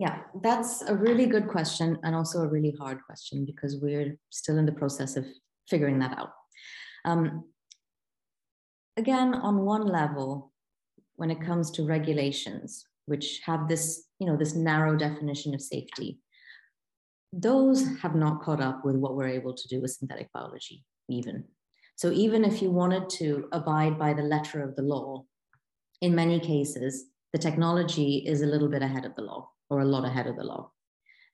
Yeah, 0.00 0.18
that's 0.42 0.82
a 0.82 0.94
really 0.94 1.26
good 1.26 1.48
question 1.48 1.98
and 2.02 2.16
also 2.16 2.40
a 2.40 2.48
really 2.48 2.74
hard 2.78 2.98
question 3.06 3.44
because 3.44 3.76
we're 3.80 4.16
still 4.30 4.58
in 4.58 4.66
the 4.66 4.72
process 4.72 5.16
of 5.16 5.26
figuring 5.68 6.00
that 6.00 6.18
out. 6.18 6.30
Um, 7.04 7.44
again, 8.96 9.34
on 9.34 9.64
one 9.64 9.86
level, 9.86 10.52
when 11.16 11.30
it 11.30 11.40
comes 11.40 11.70
to 11.72 11.84
regulations, 11.84 12.84
which 13.06 13.40
have 13.44 13.68
this, 13.68 14.06
you 14.18 14.26
know, 14.26 14.36
this 14.36 14.54
narrow 14.54 14.96
definition 14.96 15.54
of 15.54 15.60
safety, 15.60 16.18
those 17.32 17.86
have 18.02 18.14
not 18.14 18.42
caught 18.42 18.60
up 18.60 18.84
with 18.84 18.96
what 18.96 19.14
we're 19.14 19.28
able 19.28 19.54
to 19.54 19.68
do 19.68 19.80
with 19.80 19.92
synthetic 19.92 20.32
biology, 20.32 20.84
even. 21.08 21.44
So 21.98 22.12
even 22.12 22.44
if 22.44 22.62
you 22.62 22.70
wanted 22.70 23.10
to 23.18 23.48
abide 23.50 23.98
by 23.98 24.14
the 24.14 24.22
letter 24.22 24.62
of 24.62 24.76
the 24.76 24.82
law, 24.82 25.24
in 26.00 26.14
many 26.14 26.38
cases, 26.38 27.06
the 27.32 27.40
technology 27.40 28.24
is 28.24 28.40
a 28.40 28.46
little 28.46 28.68
bit 28.68 28.82
ahead 28.82 29.04
of 29.04 29.16
the 29.16 29.22
law 29.22 29.50
or 29.68 29.80
a 29.80 29.84
lot 29.84 30.04
ahead 30.04 30.28
of 30.28 30.36
the 30.36 30.44
law. 30.44 30.70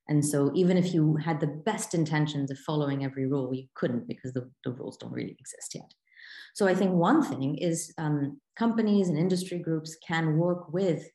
And 0.08 0.24
so 0.24 0.50
even 0.54 0.78
if 0.78 0.94
you 0.94 1.16
had 1.16 1.38
the 1.38 1.60
best 1.66 1.92
intentions 1.92 2.50
of 2.50 2.58
following 2.60 3.04
every 3.04 3.26
rule, 3.26 3.52
you 3.54 3.66
couldn't 3.74 4.08
because 4.08 4.32
the, 4.32 4.50
the 4.64 4.72
rules 4.72 4.96
don't 4.96 5.12
really 5.12 5.36
exist 5.38 5.74
yet. 5.74 5.92
So 6.54 6.66
I 6.66 6.74
think 6.74 6.92
one 6.92 7.22
thing 7.22 7.58
is 7.58 7.92
um, 7.98 8.40
companies 8.56 9.10
and 9.10 9.18
industry 9.18 9.58
groups 9.58 9.98
can 10.08 10.38
work 10.38 10.72
with 10.72 11.06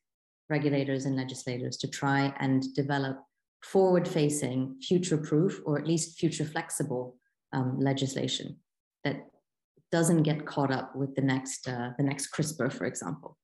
regulators 0.48 1.06
and 1.06 1.16
legislators 1.16 1.76
to 1.78 1.88
try 1.88 2.36
and 2.40 2.72
develop 2.76 3.18
forward 3.64 4.08
facing, 4.08 4.76
future 4.80 5.18
proof, 5.18 5.60
or 5.66 5.80
at 5.80 5.88
least 5.88 6.20
future 6.20 6.46
flexible 6.46 7.18
um, 7.52 7.80
legislation 7.80 8.56
that 9.04 9.26
doesn't 9.92 10.24
get 10.24 10.46
caught 10.46 10.72
up 10.72 10.96
with 10.96 11.16
the 11.16 11.22
next, 11.22 11.68
uh, 11.68 11.90
the 11.98 12.04
next 12.04 12.32
CRISPR, 12.32 12.72
for 12.72 12.86
example. 12.86 13.38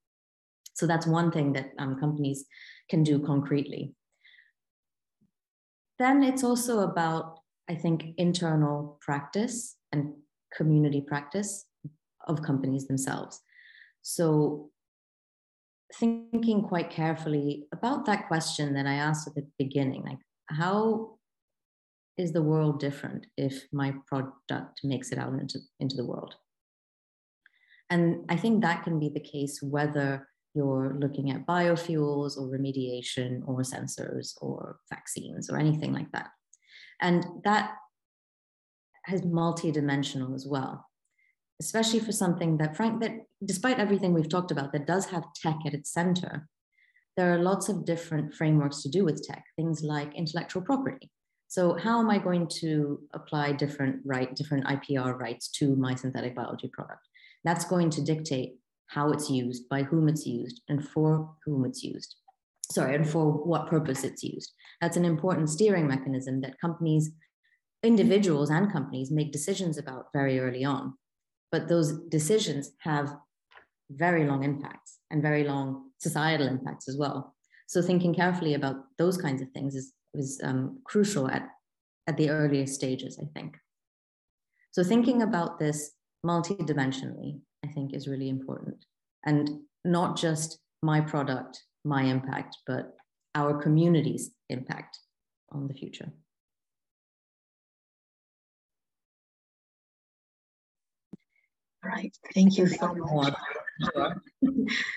So 0.73 0.85
that's 0.85 1.07
one 1.07 1.31
thing 1.31 1.53
that 1.53 1.71
um, 1.79 1.99
companies 1.99 2.45
can 2.89 3.03
do 3.03 3.19
concretely. 3.19 3.95
Then 5.97 6.23
it's 6.23 6.43
also 6.43 6.81
about, 6.81 7.39
I 7.69 7.75
think, 7.75 8.07
internal 8.17 8.97
practice 9.01 9.77
and 9.91 10.13
community 10.55 11.01
practice 11.01 11.65
of 12.27 12.41
companies 12.41 12.87
themselves. 12.87 13.39
So 14.01 14.71
thinking 15.93 16.63
quite 16.63 16.89
carefully 16.89 17.67
about 17.71 18.05
that 18.05 18.27
question 18.27 18.73
that 18.73 18.85
I 18.85 18.95
asked 18.95 19.27
at 19.27 19.35
the 19.35 19.47
beginning, 19.57 20.03
like 20.03 20.19
how 20.49 21.14
is 22.17 22.31
the 22.31 22.41
world 22.41 22.79
different 22.79 23.25
if 23.37 23.63
my 23.71 23.93
product 24.07 24.79
makes 24.83 25.11
it 25.11 25.17
out 25.17 25.33
into, 25.33 25.59
into 25.79 25.95
the 25.95 26.05
world? 26.05 26.35
And 27.89 28.25
I 28.29 28.37
think 28.37 28.61
that 28.61 28.83
can 28.83 28.99
be 28.99 29.09
the 29.09 29.19
case 29.19 29.59
whether 29.61 30.27
you're 30.53 30.95
looking 30.99 31.29
at 31.31 31.45
biofuels 31.45 32.37
or 32.37 32.47
remediation 32.47 33.41
or 33.45 33.59
sensors 33.59 34.33
or 34.41 34.79
vaccines 34.89 35.49
or 35.49 35.57
anything 35.57 35.93
like 35.93 36.11
that. 36.13 36.29
And 37.01 37.25
that 37.43 37.73
has 39.03 39.23
multi-dimensional 39.23 40.33
as 40.33 40.47
well, 40.47 40.87
especially 41.61 41.99
for 41.99 42.13
something 42.13 42.57
that 42.57 42.75
Frank, 42.75 43.01
that 43.01 43.11
despite 43.43 43.79
everything 43.79 44.13
we've 44.13 44.29
talked 44.29 44.51
about, 44.51 44.71
that 44.71 44.87
does 44.87 45.07
have 45.07 45.25
tech 45.35 45.57
at 45.65 45.73
its 45.73 45.91
center, 45.91 46.47
there 47.17 47.33
are 47.33 47.39
lots 47.39 47.69
of 47.69 47.85
different 47.85 48.33
frameworks 48.33 48.81
to 48.81 48.89
do 48.89 49.05
with 49.05 49.23
tech, 49.23 49.43
things 49.55 49.83
like 49.83 50.15
intellectual 50.15 50.61
property. 50.61 51.11
So 51.47 51.75
how 51.75 51.99
am 51.99 52.09
I 52.09 52.17
going 52.17 52.47
to 52.59 52.99
apply 53.13 53.53
different 53.53 54.01
right, 54.05 54.35
different 54.35 54.65
IPR 54.65 55.17
rights 55.17 55.49
to 55.59 55.75
my 55.75 55.95
synthetic 55.95 56.35
biology 56.35 56.69
product? 56.73 57.07
That's 57.43 57.65
going 57.65 57.89
to 57.91 58.01
dictate 58.01 58.55
how 58.87 59.11
it's 59.11 59.29
used, 59.29 59.67
by 59.69 59.83
whom 59.83 60.09
it's 60.09 60.25
used, 60.25 60.61
and 60.69 60.87
for 60.87 61.31
whom 61.45 61.65
it's 61.65 61.83
used. 61.83 62.15
Sorry, 62.71 62.95
and 62.95 63.07
for 63.07 63.31
what 63.31 63.69
purpose 63.69 64.03
it's 64.03 64.23
used. 64.23 64.53
That's 64.81 64.97
an 64.97 65.05
important 65.05 65.49
steering 65.49 65.87
mechanism 65.87 66.41
that 66.41 66.59
companies, 66.59 67.11
individuals 67.83 68.49
and 68.49 68.71
companies 68.71 69.11
make 69.11 69.31
decisions 69.31 69.77
about 69.77 70.07
very 70.13 70.39
early 70.39 70.63
on. 70.65 70.93
But 71.51 71.67
those 71.67 71.99
decisions 72.09 72.71
have 72.79 73.15
very 73.91 74.25
long 74.25 74.43
impacts 74.43 74.99
and 75.11 75.21
very 75.21 75.43
long 75.43 75.91
societal 75.99 76.47
impacts 76.47 76.89
as 76.89 76.97
well. 76.97 77.35
So 77.67 77.81
thinking 77.81 78.13
carefully 78.13 78.55
about 78.55 78.77
those 78.97 79.17
kinds 79.17 79.41
of 79.41 79.49
things 79.51 79.75
is, 79.75 79.93
is 80.17 80.39
um, 80.43 80.79
crucial 80.85 81.29
at, 81.29 81.47
at 82.07 82.17
the 82.17 82.29
earliest 82.29 82.75
stages, 82.75 83.19
I 83.21 83.27
think. 83.33 83.57
So 84.71 84.83
thinking 84.83 85.21
about 85.21 85.59
this 85.59 85.91
multidimensionally 86.25 87.39
I 87.65 87.71
think 87.71 87.93
is 87.93 88.07
really 88.07 88.29
important. 88.29 88.85
And 89.25 89.61
not 89.83 90.17
just 90.17 90.59
my 90.81 91.01
product, 91.01 91.63
my 91.83 92.03
impact, 92.03 92.57
but 92.67 92.95
our 93.33 93.61
community's 93.61 94.31
impact 94.49 94.99
on 95.51 95.67
the 95.67 95.73
future. 95.73 96.11
Right. 101.83 102.15
Thank 102.33 102.57
you 102.57 102.67
so 102.67 102.95
much. 102.95 103.35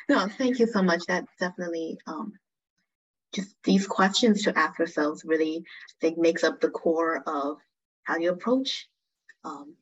no, 0.09 0.29
thank 0.39 0.59
you 0.59 0.67
so 0.67 0.83
much. 0.83 1.03
That 1.07 1.25
definitely 1.39 1.99
um, 2.07 2.33
just 3.35 3.55
these 3.65 3.87
questions 3.87 4.43
to 4.43 4.59
ask 4.59 4.81
ourselves 4.81 5.25
really 5.25 5.59
I 5.59 5.95
think 6.01 6.19
makes 6.19 6.45
up 6.45 6.61
the 6.61 6.71
core 6.71 7.23
of 7.27 7.59
how 8.05 8.17
you 8.17 8.31
approach 8.31 8.89
um, 9.45 9.75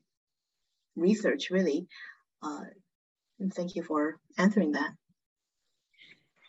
research 0.96 1.50
really. 1.50 1.86
Uh, 2.42 2.62
and 3.38 3.52
thank 3.52 3.76
you 3.76 3.82
for 3.82 4.18
answering 4.38 4.72
that. 4.72 4.90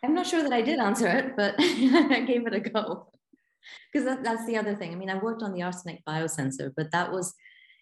I'm 0.03 0.13
not 0.13 0.27
sure 0.27 0.43
that 0.43 0.53
I 0.53 0.62
did 0.62 0.79
answer 0.79 1.07
it, 1.07 1.36
but 1.36 1.55
I 1.60 2.23
gave 2.25 2.45
it 2.47 2.53
a 2.53 2.60
go. 2.60 3.07
Because 3.91 4.05
that, 4.05 4.23
that's 4.23 4.45
the 4.45 4.57
other 4.57 4.75
thing. 4.75 4.91
I 4.91 4.95
mean, 4.95 5.10
I 5.10 5.17
worked 5.17 5.43
on 5.43 5.53
the 5.53 5.63
arsenic 5.63 6.03
biosensor, 6.07 6.71
but 6.75 6.91
that 6.91 7.12
was, 7.12 7.33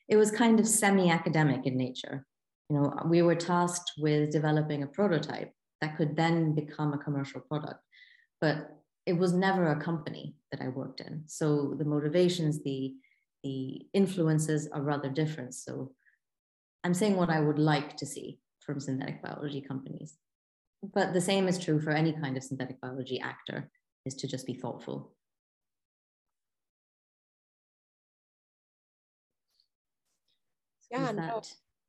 it 0.08 0.17
was 0.17 0.32
kind 0.32 0.60
of 0.60 0.67
semi-academic 0.67 1.65
in 1.65 1.78
nature. 1.78 2.25
You 2.69 2.78
know, 2.78 2.93
we 3.06 3.21
were 3.21 3.36
tasked 3.36 3.91
with 3.97 4.32
developing 4.32 4.82
a 4.82 4.88
prototype 4.88 5.51
that 5.82 5.97
could 5.97 6.15
then 6.15 6.56
become 6.56 6.93
a 6.93 6.97
commercial 6.97 7.41
product. 7.41 7.80
But 8.41 8.75
it 9.06 9.13
was 9.13 9.34
never 9.34 9.68
a 9.72 9.80
company 9.80 10.36
that 10.52 10.62
I 10.62 10.70
worked 10.70 11.02
in. 11.02 11.24
So 11.28 11.76
the 11.78 11.86
motivations, 11.86 12.63
the 12.63 12.94
the 13.44 13.86
influences 13.94 14.68
are 14.74 14.82
rather 14.82 15.10
different. 15.10 15.54
So 15.54 15.91
I'm 16.84 16.96
saying 16.96 17.15
what 17.15 17.30
I 17.30 17.39
would 17.39 17.60
like 17.60 17.96
to 17.98 18.06
see 18.06 18.39
from 18.60 18.80
synthetic 18.80 19.22
biology 19.22 19.62
companies. 19.62 20.18
But 20.82 21.13
the 21.13 21.22
same 21.22 21.48
is 21.48 21.60
true 21.60 21.80
for 21.80 21.91
any 21.91 22.13
kind 22.13 22.38
of 22.38 22.44
synthetic 22.44 22.82
biology 22.82 23.20
actor, 23.20 23.70
is 24.06 24.15
to 24.15 24.28
just 24.28 24.48
be 24.48 24.56
thoughtful. 24.56 25.13
Yeah, 30.89 31.12
no, 31.12 31.41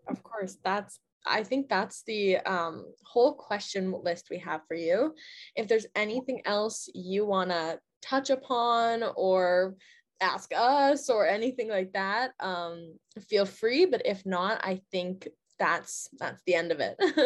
of 0.08 0.22
course. 0.22 0.58
That's 0.62 0.98
I 1.26 1.42
think 1.42 1.68
that's 1.68 2.02
the 2.04 2.38
um, 2.38 2.86
whole 3.04 3.34
question 3.34 3.94
list 4.02 4.28
we 4.30 4.38
have 4.38 4.62
for 4.68 4.74
you. 4.74 5.14
If 5.54 5.68
there's 5.68 5.86
anything 5.94 6.42
else 6.44 6.88
you 6.94 7.26
want 7.26 7.50
to 7.50 7.78
touch 8.02 8.30
upon 8.30 9.02
or 9.16 9.74
ask 10.20 10.52
us 10.56 11.10
or 11.10 11.26
anything 11.26 11.68
like 11.68 11.92
that 11.92 12.32
um, 12.40 12.94
feel 13.28 13.44
free 13.44 13.84
but 13.86 14.02
if 14.04 14.24
not 14.24 14.60
i 14.64 14.80
think 14.90 15.28
that's 15.58 16.08
that's 16.18 16.42
the 16.46 16.54
end 16.54 16.72
of 16.72 16.80
it 16.80 16.96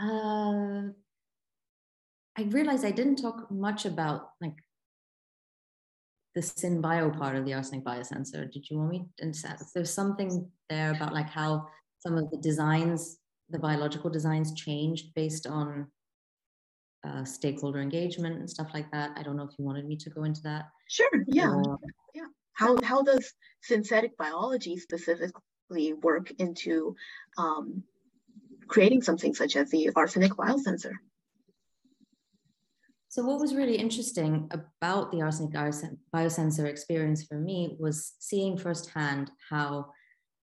uh, 0.00 0.88
i 2.38 2.42
realized 2.48 2.84
i 2.84 2.90
didn't 2.90 3.16
talk 3.16 3.50
much 3.50 3.84
about 3.84 4.30
like 4.40 4.56
the 6.34 6.40
synbio 6.40 7.16
part 7.16 7.36
of 7.36 7.44
the 7.46 7.54
arsenic 7.54 7.84
biosensor 7.84 8.50
did 8.50 8.68
you 8.70 8.78
want 8.78 8.90
me 8.90 9.06
to 9.18 9.32
there's 9.74 9.92
something 9.92 10.50
there 10.68 10.92
about 10.92 11.14
like 11.14 11.28
how 11.28 11.66
some 12.06 12.16
of 12.16 12.30
the 12.30 12.36
designs 12.38 13.18
the 13.50 13.58
biological 13.58 14.10
designs 14.10 14.54
changed 14.54 15.14
based 15.14 15.46
on 15.46 15.86
uh, 17.06 17.24
stakeholder 17.24 17.80
engagement 17.80 18.38
and 18.38 18.50
stuff 18.50 18.68
like 18.74 18.90
that. 18.90 19.12
I 19.16 19.22
don't 19.22 19.36
know 19.36 19.44
if 19.44 19.56
you 19.58 19.64
wanted 19.64 19.86
me 19.86 19.96
to 19.98 20.10
go 20.10 20.24
into 20.24 20.42
that. 20.42 20.64
Sure. 20.88 21.24
Yeah. 21.28 21.50
Or, 21.50 21.78
yeah. 22.14 22.24
How 22.54 22.76
how 22.82 23.02
does 23.02 23.32
synthetic 23.62 24.16
biology 24.16 24.76
specifically 24.78 25.92
work 26.02 26.32
into 26.38 26.96
um, 27.38 27.82
creating 28.66 29.02
something 29.02 29.34
such 29.34 29.56
as 29.56 29.70
the 29.70 29.90
arsenic 29.94 30.32
biosensor? 30.32 30.94
So 33.08 33.24
what 33.24 33.40
was 33.40 33.54
really 33.54 33.76
interesting 33.76 34.50
about 34.50 35.12
the 35.12 35.22
arsenic 35.22 35.54
biosensor 36.12 36.66
experience 36.66 37.24
for 37.24 37.38
me 37.38 37.76
was 37.78 38.14
seeing 38.18 38.58
firsthand 38.58 39.30
how 39.48 39.92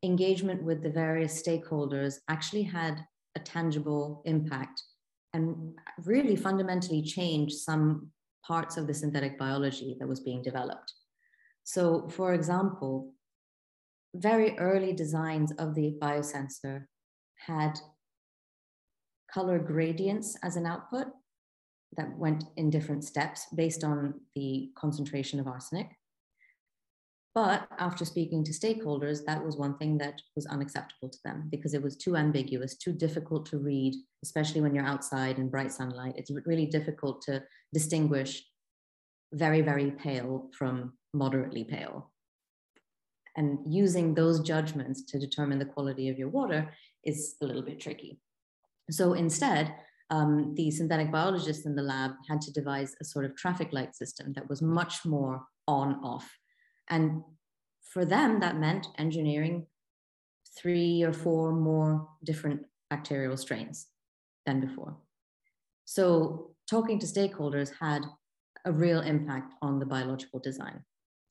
engagement 0.04 0.62
with 0.64 0.84
the 0.84 0.90
various 0.90 1.42
stakeholders 1.42 2.16
actually 2.30 2.64
had 2.64 3.06
a 3.36 3.40
tangible 3.40 4.22
impact 4.26 4.82
and 5.34 5.74
really 6.06 6.36
fundamentally 6.36 7.02
changed 7.02 7.56
some 7.56 8.12
parts 8.46 8.78
of 8.78 8.86
the 8.86 8.94
synthetic 8.94 9.40
biology 9.40 9.96
that 10.00 10.08
was 10.08 10.20
being 10.20 10.44
developed. 10.44 10.94
So, 11.64 12.10
for 12.10 12.34
example, 12.34 13.14
very 14.16 14.58
early 14.60 14.94
designs 14.94 15.52
of 15.54 15.74
the 15.74 15.96
biosensor 16.00 16.86
had 17.38 17.80
color 19.34 19.58
gradients 19.58 20.38
as 20.44 20.56
an 20.56 20.68
output 20.68 21.08
that 21.98 22.16
went 22.18 22.44
in 22.58 22.70
different 22.70 23.04
steps 23.04 23.48
based 23.56 23.84
on 23.84 24.14
the 24.36 24.72
concentration 24.76 25.40
of 25.40 25.48
arsenic. 25.48 25.88
But 27.36 27.68
after 27.80 28.06
speaking 28.06 28.44
to 28.44 28.52
stakeholders, 28.52 29.26
that 29.26 29.44
was 29.44 29.58
one 29.58 29.76
thing 29.78 29.98
that 29.98 30.22
was 30.36 30.46
unacceptable 30.46 31.10
to 31.10 31.18
them 31.26 31.48
because 31.50 31.74
it 31.74 31.82
was 31.82 31.98
too 31.98 32.16
ambiguous, 32.16 32.78
too 32.78 32.94
difficult 32.94 33.48
to 33.48 33.58
read, 33.58 33.96
especially 34.24 34.62
when 34.62 34.76
you're 34.76 34.86
outside 34.86 35.40
in 35.40 35.50
bright 35.50 35.72
sunlight. 35.72 36.14
It's 36.16 36.32
really 36.46 36.68
difficult 36.68 37.24
to 37.24 37.44
distinguish 37.74 38.44
very, 39.34 39.62
very 39.62 39.90
pale 39.90 40.52
from 40.56 40.94
moderately 41.16 41.64
pale. 41.64 42.12
And 43.36 43.58
using 43.68 44.14
those 44.14 44.40
judgments 44.42 45.04
to 45.06 45.18
determine 45.18 45.58
the 45.58 45.66
quality 45.66 46.10
of 46.10 46.20
your 46.20 46.30
water 46.30 46.72
is 47.04 47.36
a 47.42 47.46
little 47.48 47.64
bit 47.64 47.80
tricky. 47.80 48.20
So 48.92 49.14
instead, 49.14 49.74
um, 50.12 50.54
the 50.54 50.70
synthetic 50.70 51.12
biologists 51.12 51.66
in 51.66 51.76
the 51.76 51.82
lab 51.82 52.12
had 52.30 52.42
to 52.42 52.54
devise 52.54 52.96
a 53.02 53.06
sort 53.06 53.26
of 53.26 53.36
traffic 53.36 53.70
light 53.72 53.96
system 53.96 54.34
that 54.34 54.48
was 54.48 54.62
much 54.62 55.04
more 55.04 55.42
on 55.68 55.96
off 56.04 56.30
and 56.90 57.24
for 57.82 58.06
them, 58.06 58.40
that 58.40 58.58
meant 58.58 58.88
engineering 58.98 59.68
three 60.58 61.04
or 61.04 61.14
four 61.14 61.52
more 61.52 62.08
different 62.24 62.62
bacterial 62.90 63.38
strains 63.38 63.88
than 64.46 64.60
before. 64.60 64.98
So 65.86 66.56
talking 66.70 67.00
to 67.00 67.06
stakeholders 67.06 67.72
had 67.80 68.04
a 68.66 68.72
real 68.72 69.02
impact 69.02 69.54
on 69.62 69.80
the 69.80 69.86
biological 69.86 70.40
design. 70.40 70.84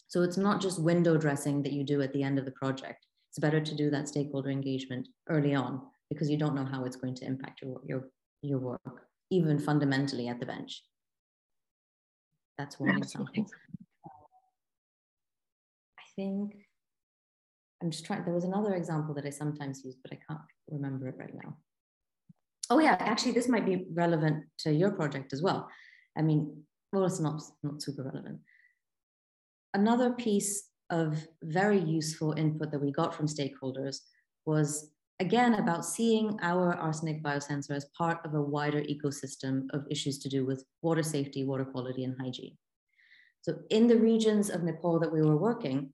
So 0.08 0.22
it's 0.22 0.36
not 0.36 0.60
just 0.60 0.82
window 0.82 1.16
dressing 1.16 1.62
that 1.62 1.72
you 1.72 1.84
do 1.84 2.02
at 2.02 2.12
the 2.12 2.22
end 2.22 2.38
of 2.38 2.44
the 2.44 2.50
project. 2.52 3.06
It's 3.30 3.38
better 3.38 3.60
to 3.60 3.74
do 3.74 3.90
that 3.90 4.08
stakeholder 4.08 4.50
engagement 4.50 5.08
early 5.28 5.54
on 5.54 5.80
because 6.10 6.28
you 6.28 6.36
don't 6.36 6.54
know 6.54 6.66
how 6.66 6.84
it's 6.84 6.96
going 6.96 7.14
to 7.16 7.24
impact 7.24 7.62
your, 7.62 7.80
your, 7.86 8.08
your 8.42 8.58
work, 8.58 9.06
even 9.30 9.58
fundamentally 9.58 10.28
at 10.28 10.38
the 10.38 10.46
bench. 10.46 10.82
That's 12.58 12.78
one 12.78 12.98
example 12.98 13.46
think 16.16 16.54
I'm 17.82 17.90
just 17.90 18.04
trying, 18.04 18.24
there 18.24 18.34
was 18.34 18.44
another 18.44 18.74
example 18.74 19.12
that 19.14 19.26
I 19.26 19.30
sometimes 19.30 19.84
use, 19.84 19.96
but 20.02 20.12
I 20.12 20.18
can't 20.28 20.40
remember 20.70 21.08
it 21.08 21.16
right 21.18 21.34
now. 21.42 21.56
Oh 22.70 22.78
yeah, 22.78 22.96
actually 23.00 23.32
this 23.32 23.48
might 23.48 23.66
be 23.66 23.86
relevant 23.92 24.44
to 24.60 24.72
your 24.72 24.92
project 24.92 25.32
as 25.32 25.42
well. 25.42 25.68
I 26.16 26.22
mean, 26.22 26.62
well, 26.92 27.04
it's 27.04 27.20
not, 27.20 27.42
not 27.62 27.82
super 27.82 28.04
relevant. 28.04 28.38
Another 29.74 30.12
piece 30.12 30.68
of 30.90 31.26
very 31.42 31.80
useful 31.80 32.32
input 32.32 32.70
that 32.70 32.82
we 32.82 32.92
got 32.92 33.14
from 33.14 33.26
stakeholders 33.26 34.00
was 34.46 34.90
again 35.20 35.54
about 35.54 35.84
seeing 35.84 36.38
our 36.42 36.74
arsenic 36.74 37.22
biosensor 37.22 37.70
as 37.70 37.86
part 37.96 38.24
of 38.24 38.34
a 38.34 38.42
wider 38.42 38.82
ecosystem 38.82 39.66
of 39.72 39.86
issues 39.90 40.18
to 40.18 40.28
do 40.28 40.44
with 40.44 40.64
water 40.82 41.02
safety, 41.02 41.44
water 41.44 41.64
quality, 41.64 42.04
and 42.04 42.14
hygiene. 42.20 42.56
So 43.40 43.56
in 43.70 43.88
the 43.88 43.96
regions 43.96 44.50
of 44.50 44.62
Nepal 44.62 45.00
that 45.00 45.12
we 45.12 45.22
were 45.22 45.36
working, 45.36 45.92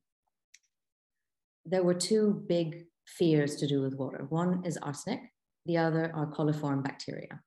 there 1.64 1.83
were 1.83 1.94
two 1.94 2.44
big 2.49 2.85
fears 3.07 3.57
to 3.57 3.66
do 3.66 3.83
with 3.83 3.94
water. 3.94 4.27
One 4.29 4.62
is 4.64 4.77
arsenic, 4.79 5.21
the 5.66 5.79
other 5.79 6.11
are 6.14 6.27
coliform 6.27 6.83
bacteria. 6.83 7.40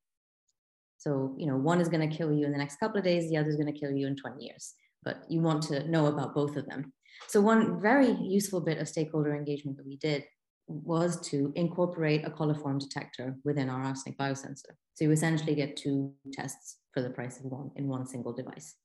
So, 0.97 1.35
you 1.37 1.47
know, 1.47 1.57
one 1.57 1.81
is 1.81 1.89
going 1.89 2.07
to 2.07 2.15
kill 2.15 2.31
you 2.31 2.45
in 2.45 2.51
the 2.51 2.57
next 2.57 2.79
couple 2.79 2.99
of 2.99 3.03
days, 3.03 3.29
the 3.29 3.37
other 3.37 3.49
is 3.49 3.55
going 3.55 3.73
to 3.73 3.79
kill 3.79 3.91
you 3.91 4.05
in 4.05 4.15
20 4.15 4.43
years. 4.43 4.75
But 5.03 5.23
you 5.29 5.41
want 5.41 5.63
to 5.63 5.87
know 5.89 6.05
about 6.05 6.35
both 6.35 6.55
of 6.55 6.67
them. 6.67 6.93
So, 7.27 7.41
one 7.41 7.81
very 7.81 8.11
useful 8.11 8.61
bit 8.61 8.77
of 8.77 8.87
stakeholder 8.87 9.35
engagement 9.35 9.77
that 9.77 9.87
we 9.87 9.97
did 9.97 10.23
was 10.67 11.19
to 11.29 11.51
incorporate 11.55 12.25
a 12.25 12.29
coliform 12.29 12.79
detector 12.79 13.35
within 13.43 13.67
our 13.67 13.81
arsenic 13.81 14.17
biosensor. 14.17 14.73
So, 14.93 15.05
you 15.05 15.11
essentially 15.11 15.55
get 15.55 15.75
two 15.75 16.13
tests 16.33 16.77
for 16.93 17.01
the 17.01 17.09
price 17.09 17.39
of 17.39 17.45
one 17.45 17.71
in 17.75 17.87
one 17.87 18.05
single 18.05 18.33
device. 18.33 18.75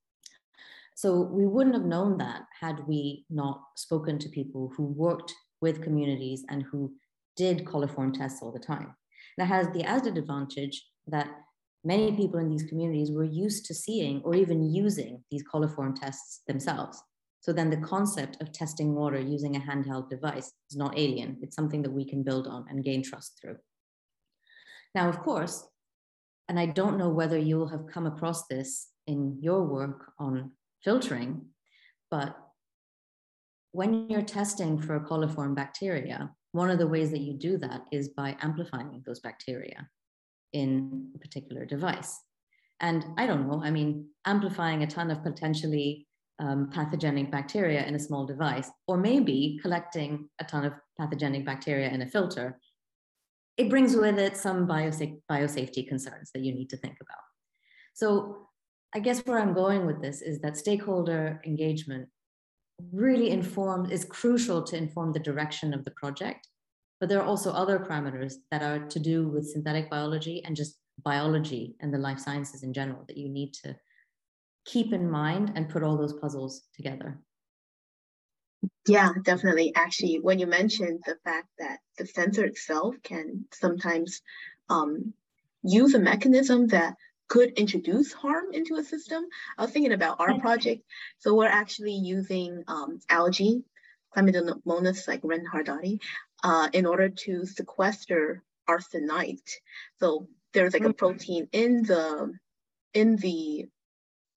So, 0.96 1.20
we 1.20 1.46
wouldn't 1.46 1.74
have 1.74 1.84
known 1.84 2.16
that 2.18 2.42
had 2.58 2.80
we 2.88 3.26
not 3.28 3.60
spoken 3.76 4.18
to 4.18 4.30
people 4.30 4.72
who 4.74 4.86
worked 4.86 5.32
with 5.60 5.82
communities 5.82 6.42
and 6.48 6.62
who 6.62 6.94
did 7.36 7.66
coliform 7.66 8.12
tests 8.16 8.40
all 8.42 8.50
the 8.50 8.58
time. 8.58 8.94
That 9.36 9.48
has 9.48 9.68
the 9.68 9.84
added 9.84 10.16
advantage 10.16 10.82
that 11.06 11.28
many 11.84 12.16
people 12.16 12.40
in 12.40 12.48
these 12.48 12.62
communities 12.62 13.12
were 13.12 13.24
used 13.24 13.66
to 13.66 13.74
seeing 13.74 14.22
or 14.22 14.34
even 14.34 14.74
using 14.74 15.22
these 15.30 15.44
coliform 15.44 15.94
tests 15.94 16.40
themselves. 16.48 17.02
So 17.40 17.52
then 17.52 17.68
the 17.68 17.76
concept 17.76 18.38
of 18.40 18.50
testing 18.50 18.94
water 18.94 19.20
using 19.20 19.54
a 19.54 19.60
handheld 19.60 20.08
device 20.08 20.50
is 20.70 20.76
not 20.76 20.98
alien. 20.98 21.36
It's 21.42 21.54
something 21.54 21.82
that 21.82 21.92
we 21.92 22.04
can 22.04 22.22
build 22.22 22.46
on 22.46 22.64
and 22.70 22.82
gain 22.82 23.02
trust 23.02 23.38
through. 23.40 23.58
Now, 24.94 25.10
of 25.10 25.20
course, 25.20 25.68
and 26.48 26.58
I 26.58 26.66
don't 26.66 26.96
know 26.96 27.10
whether 27.10 27.36
you'll 27.36 27.68
have 27.68 27.86
come 27.86 28.06
across 28.06 28.46
this 28.46 28.88
in 29.06 29.38
your 29.40 29.62
work 29.62 30.10
on 30.18 30.52
filtering, 30.86 31.30
but 32.12 32.36
when 33.72 34.08
you're 34.08 34.22
testing 34.22 34.80
for 34.80 34.98
coliform 35.00 35.54
bacteria, 35.54 36.30
one 36.52 36.70
of 36.70 36.78
the 36.78 36.86
ways 36.94 37.10
that 37.10 37.20
you 37.20 37.34
do 37.34 37.58
that 37.58 37.82
is 37.92 38.08
by 38.20 38.36
amplifying 38.40 39.02
those 39.04 39.20
bacteria 39.20 39.88
in 40.52 41.10
a 41.16 41.18
particular 41.18 41.66
device. 41.66 42.12
And 42.80 43.04
I 43.18 43.26
don't 43.26 43.48
know, 43.48 43.60
I 43.62 43.70
mean, 43.70 44.06
amplifying 44.26 44.82
a 44.82 44.86
ton 44.86 45.10
of 45.10 45.24
potentially 45.24 46.06
um, 46.38 46.70
pathogenic 46.70 47.30
bacteria 47.32 47.84
in 47.84 47.94
a 47.96 47.98
small 47.98 48.24
device, 48.24 48.70
or 48.86 48.96
maybe 48.96 49.58
collecting 49.62 50.28
a 50.38 50.44
ton 50.44 50.64
of 50.64 50.72
pathogenic 50.98 51.44
bacteria 51.44 51.88
in 51.90 52.02
a 52.02 52.06
filter, 52.06 52.60
it 53.56 53.68
brings 53.70 53.96
with 53.96 54.18
it 54.18 54.36
some 54.36 54.68
biosafety 54.68 55.88
concerns 55.88 56.30
that 56.32 56.42
you 56.44 56.54
need 56.54 56.70
to 56.70 56.76
think 56.76 56.98
about. 57.00 57.24
So 57.94 58.45
I 58.96 58.98
guess 58.98 59.20
where 59.26 59.38
I'm 59.38 59.52
going 59.52 59.84
with 59.84 60.00
this 60.00 60.22
is 60.22 60.40
that 60.40 60.56
stakeholder 60.56 61.42
engagement 61.44 62.08
really 62.92 63.28
informed 63.30 63.92
is 63.92 64.06
crucial 64.06 64.62
to 64.64 64.76
inform 64.76 65.12
the 65.12 65.20
direction 65.20 65.74
of 65.74 65.84
the 65.84 65.90
project 65.90 66.48
but 66.98 67.08
there 67.08 67.20
are 67.20 67.26
also 67.26 67.52
other 67.52 67.78
parameters 67.78 68.34
that 68.50 68.62
are 68.62 68.86
to 68.86 68.98
do 68.98 69.28
with 69.28 69.50
synthetic 69.50 69.90
biology 69.90 70.42
and 70.44 70.56
just 70.56 70.78
biology 71.04 71.76
and 71.80 71.92
the 71.92 71.98
life 71.98 72.18
sciences 72.18 72.62
in 72.62 72.72
general 72.72 73.04
that 73.06 73.18
you 73.18 73.28
need 73.28 73.52
to 73.52 73.76
keep 74.64 74.92
in 74.92 75.10
mind 75.10 75.52
and 75.54 75.68
put 75.68 75.82
all 75.82 75.98
those 75.98 76.14
puzzles 76.14 76.62
together. 76.74 77.18
Yeah, 78.88 79.10
definitely. 79.22 79.74
Actually, 79.74 80.20
when 80.20 80.38
you 80.38 80.46
mentioned 80.46 81.02
the 81.04 81.18
fact 81.22 81.48
that 81.58 81.80
the 81.98 82.06
sensor 82.06 82.46
itself 82.46 82.94
can 83.02 83.44
sometimes 83.52 84.22
um, 84.70 85.12
use 85.62 85.94
a 85.94 85.98
mechanism 85.98 86.66
that 86.68 86.96
could 87.28 87.50
introduce 87.52 88.12
harm 88.12 88.46
into 88.52 88.76
a 88.76 88.84
system, 88.84 89.24
I 89.58 89.62
was 89.62 89.72
thinking 89.72 89.92
about 89.92 90.20
our 90.20 90.38
project. 90.38 90.82
So 91.18 91.34
we're 91.34 91.46
actually 91.46 91.94
using 91.94 92.64
um, 92.68 93.00
algae, 93.08 93.64
Chlamydomonas 94.16 95.08
like 95.08 95.22
Reinhardtii, 95.22 96.00
uh, 96.44 96.68
in 96.72 96.86
order 96.86 97.08
to 97.08 97.44
sequester 97.44 98.42
arsenite. 98.68 99.50
So 99.98 100.28
there's 100.52 100.72
like 100.72 100.82
a 100.82 100.86
mm-hmm. 100.86 100.92
protein 100.92 101.48
in 101.52 101.82
the 101.82 102.32
in 102.94 103.16
the 103.16 103.66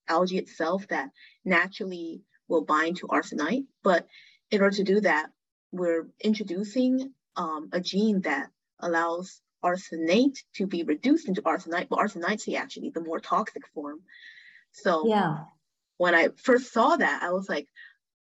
algae 0.07 0.37
itself 0.37 0.87
that 0.89 1.09
naturally 1.45 2.23
will 2.47 2.65
bind 2.65 2.97
to 2.97 3.07
arsenite. 3.07 3.65
But 3.83 4.07
in 4.51 4.61
order 4.61 4.75
to 4.77 4.83
do 4.83 5.01
that, 5.01 5.29
we're 5.71 6.07
introducing 6.19 7.13
um, 7.35 7.69
a 7.71 7.79
gene 7.79 8.21
that 8.21 8.49
allows 8.79 9.41
arsenate 9.63 10.39
to 10.55 10.67
be 10.67 10.83
reduced 10.83 11.27
into 11.27 11.41
arsenite, 11.41 11.89
but 11.89 11.99
arsenite's 11.99 12.53
actually 12.55 12.89
the 12.89 13.01
more 13.01 13.19
toxic 13.19 13.63
form. 13.73 14.01
So 14.71 15.07
yeah. 15.07 15.45
when 15.97 16.15
I 16.15 16.29
first 16.37 16.71
saw 16.71 16.95
that, 16.95 17.23
I 17.23 17.31
was 17.31 17.49
like, 17.49 17.67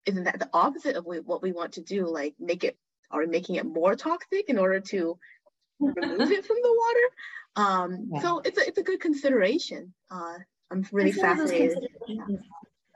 isn't 0.05 0.25
that 0.25 0.39
the 0.39 0.51
opposite 0.53 0.97
of 0.97 1.05
what 1.05 1.43
we 1.43 1.53
want 1.53 1.73
to 1.73 1.83
do? 1.83 2.07
Like 2.07 2.35
make 2.39 2.65
it 2.65 2.77
are 3.11 3.27
making 3.27 3.57
it 3.57 3.67
more 3.67 3.95
toxic 3.95 4.49
in 4.49 4.59
order 4.59 4.81
to 4.81 5.19
remove 5.81 6.31
it 6.31 6.45
from 6.45 6.57
the 6.63 6.81
water. 6.85 7.07
Um, 7.57 8.09
yeah. 8.13 8.21
So 8.21 8.41
it's 8.45 8.59
a, 8.59 8.67
it's 8.67 8.79
a 8.79 8.83
good 8.83 9.01
consideration. 9.01 9.95
Uh, 10.11 10.35
I'm 10.71 10.87
really 10.93 11.13
fascinated. 11.13 11.87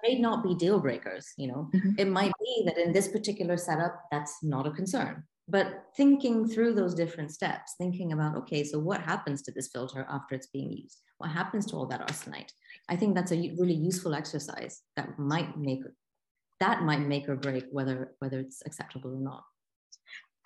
May 0.03 0.19
not 0.19 0.43
be 0.43 0.55
deal 0.55 0.81
breakers, 0.81 1.33
you 1.37 1.47
know. 1.49 1.71
Mm-hmm. 1.75 1.91
It 1.99 2.09
might 2.09 2.33
be 2.41 2.63
that 2.67 2.79
in 2.79 2.93
this 2.93 3.09
particular 3.09 3.57
setup, 3.57 4.03
that's 4.11 4.43
not 4.43 4.67
a 4.67 4.71
concern. 4.71 5.25
But 5.51 5.87
thinking 5.97 6.49
through 6.49 6.75
those 6.75 6.95
different 6.95 7.33
steps, 7.33 7.75
thinking 7.77 8.13
about, 8.13 8.37
okay, 8.37 8.63
so 8.63 8.79
what 8.79 9.01
happens 9.01 9.43
to 9.43 9.53
this 9.53 9.69
filter 9.69 10.07
after 10.09 10.37
it's 10.37 10.47
being 10.47 10.71
used? 10.71 10.99
What 11.19 11.31
happens 11.31 11.67
to 11.67 11.77
all 11.77 11.87
that 11.87 12.07
arsenite? 12.07 12.53
I 12.89 12.97
think 12.97 13.15
that's 13.15 13.33
a 13.33 13.55
really 13.59 13.75
useful 13.75 14.15
exercise 14.15 14.83
that 14.97 15.19
might 15.19 15.57
make 15.59 15.83
that 16.61 16.83
might 16.83 17.01
make 17.01 17.29
or 17.29 17.37
break 17.37 17.65
whether 17.73 18.13
whether 18.21 18.39
it's 18.39 18.63
acceptable 18.65 19.15
or 19.15 19.21
not. 19.21 19.43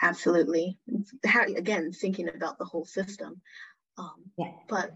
Absolutely. 0.01 0.79
How, 1.25 1.45
again, 1.45 1.93
thinking 1.93 2.29
about 2.29 2.59
the 2.59 2.65
whole 2.65 2.85
system. 2.85 3.41
Um, 3.99 4.17
yeah. 4.39 4.53
But 4.69 4.93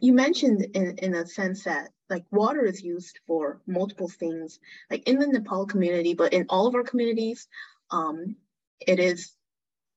you 0.00 0.12
mentioned 0.12 0.62
in, 0.74 0.96
in 0.98 1.14
a 1.14 1.26
sense 1.26 1.64
that 1.64 1.90
like 2.10 2.24
water 2.30 2.64
is 2.64 2.82
used 2.82 3.18
for 3.26 3.60
multiple 3.66 4.08
things, 4.08 4.58
like 4.90 5.06
in 5.08 5.18
the 5.18 5.26
Nepal 5.26 5.66
community, 5.66 6.14
but 6.14 6.32
in 6.32 6.46
all 6.48 6.66
of 6.66 6.74
our 6.74 6.82
communities, 6.82 7.48
um, 7.90 8.36
it 8.80 8.98
is 8.98 9.32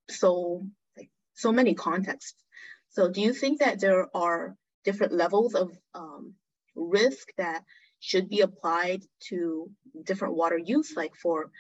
so 0.10 0.66
like 0.98 1.10
so 1.34 1.52
many 1.52 1.74
contexts. 1.74 2.44
So 2.90 3.10
do 3.10 3.22
you 3.22 3.34
think 3.34 3.60
that 3.60 3.80
there 3.80 4.08
are 4.16 4.56
different 4.84 5.14
levels 5.14 5.56
of 5.56 5.72
um, 5.94 6.34
risk 6.76 7.28
that 7.38 7.64
should 8.00 8.30
be 8.30 8.42
applied 8.42 9.04
to 9.30 9.70
different 10.04 10.36
water 10.36 10.58
use, 10.58 10.96
like 10.96 11.16
for 11.16 11.52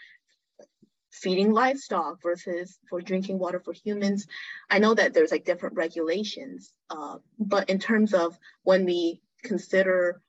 feeding 1.11 1.51
livestock 1.51 2.21
versus 2.23 2.79
for 2.89 3.01
drinking 3.01 3.37
water 3.37 3.59
for 3.59 3.73
humans. 3.73 4.25
I 4.69 4.79
know 4.79 4.93
that 4.93 5.13
there's 5.13 5.31
like 5.31 5.45
different 5.45 5.75
regulations, 5.75 6.73
uh, 6.89 7.17
but 7.37 7.69
in 7.69 7.79
terms 7.79 8.13
of 8.13 8.37
when 8.63 8.85
we 8.85 9.21
consider 9.43 10.21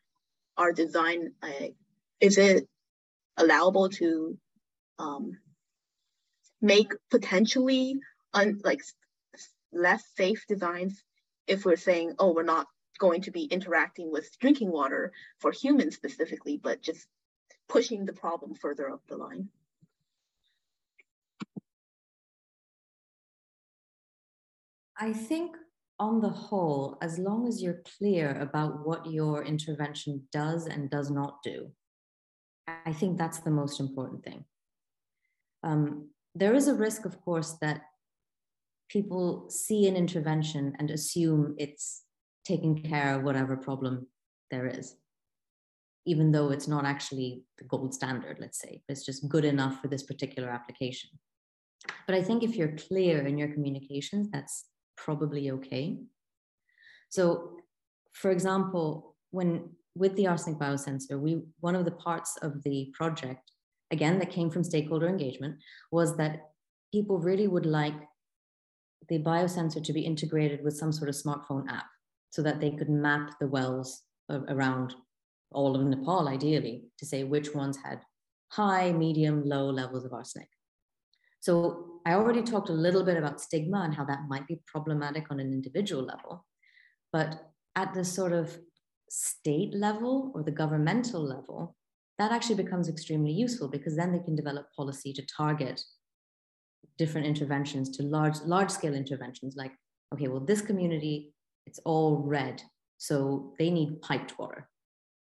our 0.58 0.72
design, 0.72 1.32
is 2.20 2.36
it 2.36 2.68
allowable 3.36 3.88
to 3.88 4.36
um, 4.98 5.38
make 6.62 6.92
potentially 7.10 7.98
un, 8.32 8.60
like 8.64 8.80
less 9.72 10.04
safe 10.16 10.44
designs 10.48 11.02
if 11.46 11.64
we're 11.64 11.76
saying, 11.76 12.14
oh, 12.18 12.32
we're 12.32 12.44
not 12.44 12.66
going 12.98 13.22
to 13.22 13.32
be 13.32 13.44
interacting 13.44 14.12
with 14.12 14.38
drinking 14.38 14.70
water 14.70 15.12
for 15.40 15.50
humans 15.50 15.96
specifically, 15.96 16.56
but 16.56 16.80
just 16.80 17.06
pushing 17.68 18.04
the 18.04 18.12
problem 18.12 18.54
further 18.54 18.90
up 18.90 19.02
the 19.08 19.16
line? 19.16 19.48
I 24.96 25.12
think 25.12 25.56
on 25.98 26.20
the 26.20 26.28
whole, 26.28 26.96
as 27.02 27.18
long 27.18 27.48
as 27.48 27.62
you're 27.62 27.82
clear 27.98 28.38
about 28.40 28.86
what 28.86 29.10
your 29.10 29.42
intervention 29.44 30.22
does 30.30 30.66
and 30.66 30.90
does 30.90 31.10
not 31.10 31.42
do, 31.42 31.72
I 32.86 32.92
think 32.92 33.18
that's 33.18 33.40
the 33.40 33.50
most 33.50 33.80
important 33.80 34.22
thing. 34.22 34.44
Um, 35.64 36.10
there 36.34 36.54
is 36.54 36.68
a 36.68 36.74
risk, 36.74 37.04
of 37.04 37.20
course, 37.22 37.52
that 37.60 37.82
people 38.88 39.48
see 39.48 39.86
an 39.88 39.96
intervention 39.96 40.74
and 40.78 40.90
assume 40.90 41.54
it's 41.58 42.04
taking 42.44 42.82
care 42.82 43.16
of 43.16 43.22
whatever 43.22 43.56
problem 43.56 44.06
there 44.50 44.66
is, 44.66 44.96
even 46.06 46.32
though 46.32 46.50
it's 46.50 46.68
not 46.68 46.84
actually 46.84 47.44
the 47.58 47.64
gold 47.64 47.94
standard, 47.94 48.38
let's 48.40 48.60
say. 48.60 48.82
It's 48.88 49.04
just 49.04 49.28
good 49.28 49.44
enough 49.44 49.80
for 49.80 49.88
this 49.88 50.02
particular 50.02 50.48
application. 50.50 51.10
But 52.06 52.16
I 52.16 52.22
think 52.22 52.42
if 52.42 52.56
you're 52.56 52.76
clear 52.76 53.26
in 53.26 53.38
your 53.38 53.48
communications, 53.48 54.28
that's 54.30 54.66
probably 54.96 55.50
okay. 55.50 55.98
So, 57.08 57.58
for 58.12 58.30
example, 58.30 59.16
when 59.30 59.70
with 59.94 60.16
the 60.16 60.26
arsenic 60.26 60.58
biosensor, 60.58 61.18
we 61.18 61.42
one 61.60 61.74
of 61.74 61.84
the 61.84 61.90
parts 61.90 62.36
of 62.42 62.62
the 62.62 62.90
project, 62.94 63.51
again, 63.92 64.18
that 64.18 64.30
came 64.30 64.50
from 64.50 64.64
stakeholder 64.64 65.08
engagement, 65.08 65.56
was 65.92 66.16
that 66.16 66.50
people 66.92 67.18
really 67.18 67.46
would 67.46 67.66
like 67.66 67.94
the 69.08 69.18
biosensor 69.18 69.82
to 69.84 69.92
be 69.92 70.00
integrated 70.00 70.64
with 70.64 70.76
some 70.76 70.92
sort 70.92 71.08
of 71.08 71.14
smartphone 71.14 71.68
app 71.70 71.86
so 72.30 72.42
that 72.42 72.60
they 72.60 72.70
could 72.70 72.88
map 72.88 73.32
the 73.40 73.46
wells 73.46 74.02
around 74.48 74.94
all 75.52 75.76
of 75.76 75.84
Nepal, 75.84 76.28
ideally, 76.28 76.84
to 76.98 77.04
say 77.04 77.24
which 77.24 77.54
ones 77.54 77.78
had 77.84 78.00
high, 78.50 78.92
medium, 78.92 79.44
low 79.44 79.66
levels 79.68 80.04
of 80.04 80.12
arsenic. 80.12 80.48
So 81.40 82.00
I 82.06 82.14
already 82.14 82.42
talked 82.42 82.68
a 82.68 82.74
little 82.74 83.04
bit 83.04 83.16
about 83.16 83.40
stigma 83.40 83.82
and 83.82 83.94
how 83.94 84.04
that 84.04 84.28
might 84.28 84.46
be 84.46 84.62
problematic 84.66 85.26
on 85.30 85.40
an 85.40 85.52
individual 85.52 86.04
level. 86.04 86.46
But 87.12 87.50
at 87.76 87.92
the 87.94 88.04
sort 88.04 88.32
of 88.32 88.58
state 89.10 89.74
level 89.74 90.32
or 90.34 90.42
the 90.42 90.50
governmental 90.50 91.20
level, 91.20 91.76
that 92.18 92.32
actually 92.32 92.62
becomes 92.62 92.88
extremely 92.88 93.32
useful 93.32 93.68
because 93.68 93.96
then 93.96 94.12
they 94.12 94.18
can 94.18 94.36
develop 94.36 94.66
policy 94.76 95.12
to 95.12 95.26
target 95.26 95.80
different 96.98 97.26
interventions 97.26 97.96
to 97.96 98.02
large 98.02 98.38
large 98.44 98.70
scale 98.70 98.94
interventions 98.94 99.56
like 99.56 99.72
okay 100.12 100.28
well 100.28 100.40
this 100.40 100.60
community 100.60 101.32
it's 101.66 101.80
all 101.84 102.18
red 102.18 102.62
so 102.98 103.54
they 103.58 103.70
need 103.70 104.00
piped 104.02 104.38
water 104.38 104.68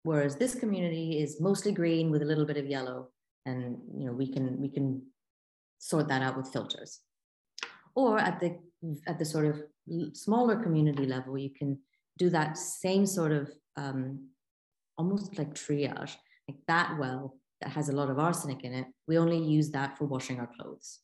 whereas 0.04 0.36
this 0.36 0.56
community 0.56 1.22
is 1.22 1.40
mostly 1.40 1.72
green 1.72 2.10
with 2.10 2.22
a 2.22 2.26
little 2.26 2.46
bit 2.46 2.58
of 2.58 2.66
yellow 2.66 3.10
and 3.46 3.78
you 3.96 4.06
know 4.06 4.14
we 4.14 4.28
can 4.32 4.60
we 4.60 4.70
can 4.70 5.02
sort 5.80 6.08
that 6.10 6.22
out 6.22 6.38
with 6.38 6.52
filters. 6.52 7.00
Or 7.96 8.20
at 8.20 8.40
the 8.40 8.60
at 9.08 9.18
the 9.18 9.26
sort 9.26 9.46
of 9.46 9.64
smaller 10.14 10.62
community 10.62 11.06
level, 11.06 11.38
you 11.38 11.50
can 11.50 11.80
do 12.18 12.30
that 12.30 12.58
same 12.58 13.06
sort 13.06 13.32
of 13.32 13.50
um, 13.76 14.30
almost 14.98 15.38
like 15.38 15.54
triage, 15.54 16.16
like 16.50 16.60
that 16.68 16.97
well 17.00 17.36
that 17.62 17.72
has 17.72 17.89
a 17.89 17.95
lot 18.00 18.10
of 18.10 18.20
arsenic 18.20 18.64
in 18.64 18.74
it. 18.74 18.86
We 19.08 19.18
only 19.18 19.38
use 19.38 19.70
that 19.72 19.97
for 19.97 20.06
washing 20.06 20.39
our 20.39 20.50
clothes, 20.58 21.00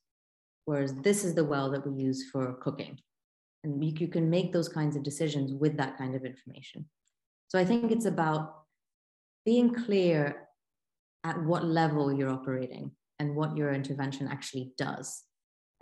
whereas 0.65 0.93
this 1.03 1.23
is 1.23 1.35
the 1.35 1.43
well 1.43 1.69
that 1.71 1.85
we 1.85 2.01
use 2.01 2.29
for 2.31 2.53
cooking, 2.53 2.97
and 3.63 3.83
you, 3.83 3.93
you 3.97 4.07
can 4.07 4.29
make 4.29 4.53
those 4.53 4.69
kinds 4.69 4.95
of 4.95 5.03
decisions 5.03 5.53
with 5.53 5.77
that 5.77 5.97
kind 5.97 6.15
of 6.15 6.23
information. 6.23 6.85
So 7.49 7.59
I 7.59 7.65
think 7.65 7.91
it's 7.91 8.05
about 8.05 8.63
being 9.45 9.73
clear 9.73 10.47
at 11.23 11.41
what 11.43 11.65
level 11.65 12.11
you're 12.11 12.29
operating 12.29 12.91
and 13.19 13.35
what 13.35 13.55
your 13.57 13.73
intervention 13.73 14.27
actually 14.27 14.71
does. 14.77 15.23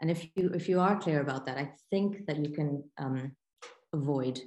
And 0.02 0.12
if 0.12 0.28
you 0.36 0.52
if 0.54 0.68
you 0.68 0.80
are 0.80 1.00
clear 1.00 1.22
about 1.22 1.46
that, 1.46 1.58
I 1.58 1.72
think 1.92 2.26
that 2.28 2.40
you 2.44 2.54
can 2.54 2.84
um, 2.98 3.36
avoid 3.94 4.42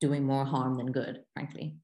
doing 0.00 0.24
more 0.24 0.44
harm 0.44 0.76
than 0.76 0.92
good, 0.92 1.22
frankly. 1.34 1.76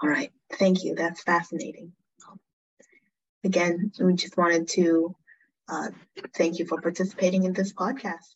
All 0.00 0.08
right, 0.08 0.32
thank 0.58 0.84
you. 0.84 0.94
That's 0.94 1.22
fascinating. 1.22 1.92
Again, 3.44 3.92
we 4.00 4.14
just 4.14 4.36
wanted 4.36 4.68
to 4.70 5.14
uh, 5.68 5.88
thank 6.34 6.58
you 6.58 6.66
for 6.66 6.80
participating 6.80 7.44
in 7.44 7.52
this 7.52 7.72
podcast. 7.72 8.34